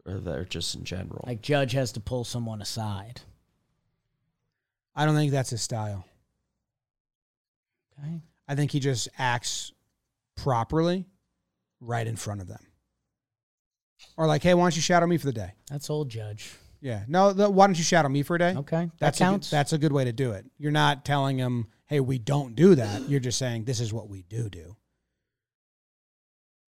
or 0.05 0.19
they're 0.19 0.45
just 0.45 0.73
in 0.75 0.83
general. 0.83 1.23
like 1.27 1.41
Judge 1.41 1.73
has 1.73 1.91
to 1.93 1.99
pull 1.99 2.23
someone 2.23 2.61
aside. 2.61 3.21
I 4.95 5.05
don't 5.05 5.15
think 5.15 5.31
that's 5.31 5.51
his 5.51 5.61
style. 5.61 6.05
Okay. 7.99 8.21
I 8.47 8.55
think 8.55 8.71
he 8.71 8.79
just 8.79 9.07
acts 9.17 9.71
properly 10.35 11.05
right 11.79 12.05
in 12.05 12.15
front 12.15 12.41
of 12.41 12.47
them. 12.47 12.59
Or 14.17 14.27
like, 14.27 14.43
hey, 14.43 14.53
why 14.53 14.63
don't 14.63 14.75
you 14.75 14.81
shadow 14.81 15.07
me 15.07 15.17
for 15.17 15.25
the 15.27 15.33
day? 15.33 15.53
That's 15.69 15.89
old 15.89 16.09
Judge. 16.09 16.53
Yeah. 16.81 17.03
No, 17.07 17.31
the, 17.31 17.49
why 17.49 17.67
don't 17.67 17.77
you 17.77 17.83
shadow 17.83 18.09
me 18.09 18.23
for 18.23 18.35
a 18.35 18.39
day? 18.39 18.53
Okay. 18.57 18.89
That's 18.99 19.19
that 19.19 19.29
a 19.29 19.31
good- 19.37 19.43
that's 19.43 19.73
a 19.73 19.77
good 19.77 19.93
way 19.93 20.03
to 20.03 20.11
do 20.11 20.31
it. 20.31 20.45
You're 20.57 20.71
not 20.71 21.05
telling 21.05 21.37
them, 21.37 21.67
"Hey, 21.85 21.99
we 22.01 22.19
don't 22.19 22.55
do 22.55 22.75
that." 22.75 23.07
You're 23.09 23.21
just 23.21 23.37
saying, 23.39 23.63
"This 23.63 23.79
is 23.79 23.93
what 23.93 24.09
we 24.09 24.23
do 24.23 24.49
do." 24.49 24.75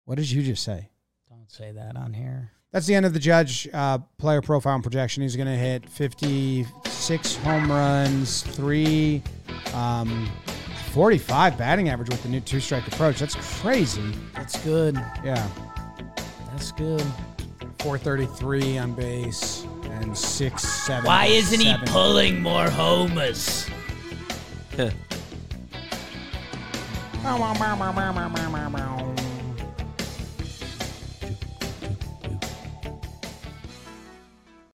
What 0.05 0.15
did 0.15 0.29
you 0.29 0.43
just 0.43 0.63
say? 0.63 0.89
Don't 1.29 1.51
say 1.51 1.71
that 1.71 1.95
on 1.97 2.13
here. 2.13 2.51
That's 2.71 2.85
the 2.87 2.93
end 2.93 3.05
of 3.05 3.13
the 3.13 3.19
judge 3.19 3.67
uh, 3.73 3.99
player 4.17 4.41
profile 4.41 4.75
and 4.75 4.83
projection. 4.83 5.23
He's 5.23 5.35
going 5.35 5.47
to 5.47 5.55
hit 5.55 5.87
56 5.89 7.35
home 7.37 7.71
runs, 7.71 8.41
three, 8.41 9.23
um, 9.73 10.29
45 10.91 11.57
batting 11.57 11.89
average 11.89 12.09
with 12.09 12.21
the 12.21 12.29
new 12.29 12.41
two 12.41 12.59
strike 12.59 12.87
approach. 12.87 13.19
That's 13.19 13.35
crazy. 13.61 14.13
That's 14.33 14.61
good. 14.63 14.95
Yeah, 15.23 15.47
That's 16.51 16.71
good. 16.73 17.01
433 17.79 18.77
on 18.77 18.93
base 18.93 19.65
and 19.85 20.17
six, 20.17 20.63
seven. 20.63 21.05
Why 21.05 21.25
isn't 21.27 21.59
he 21.59 21.75
pulling 21.85 22.41
more 22.41 22.69
homers? 22.69 23.67
Heh. 24.75 24.91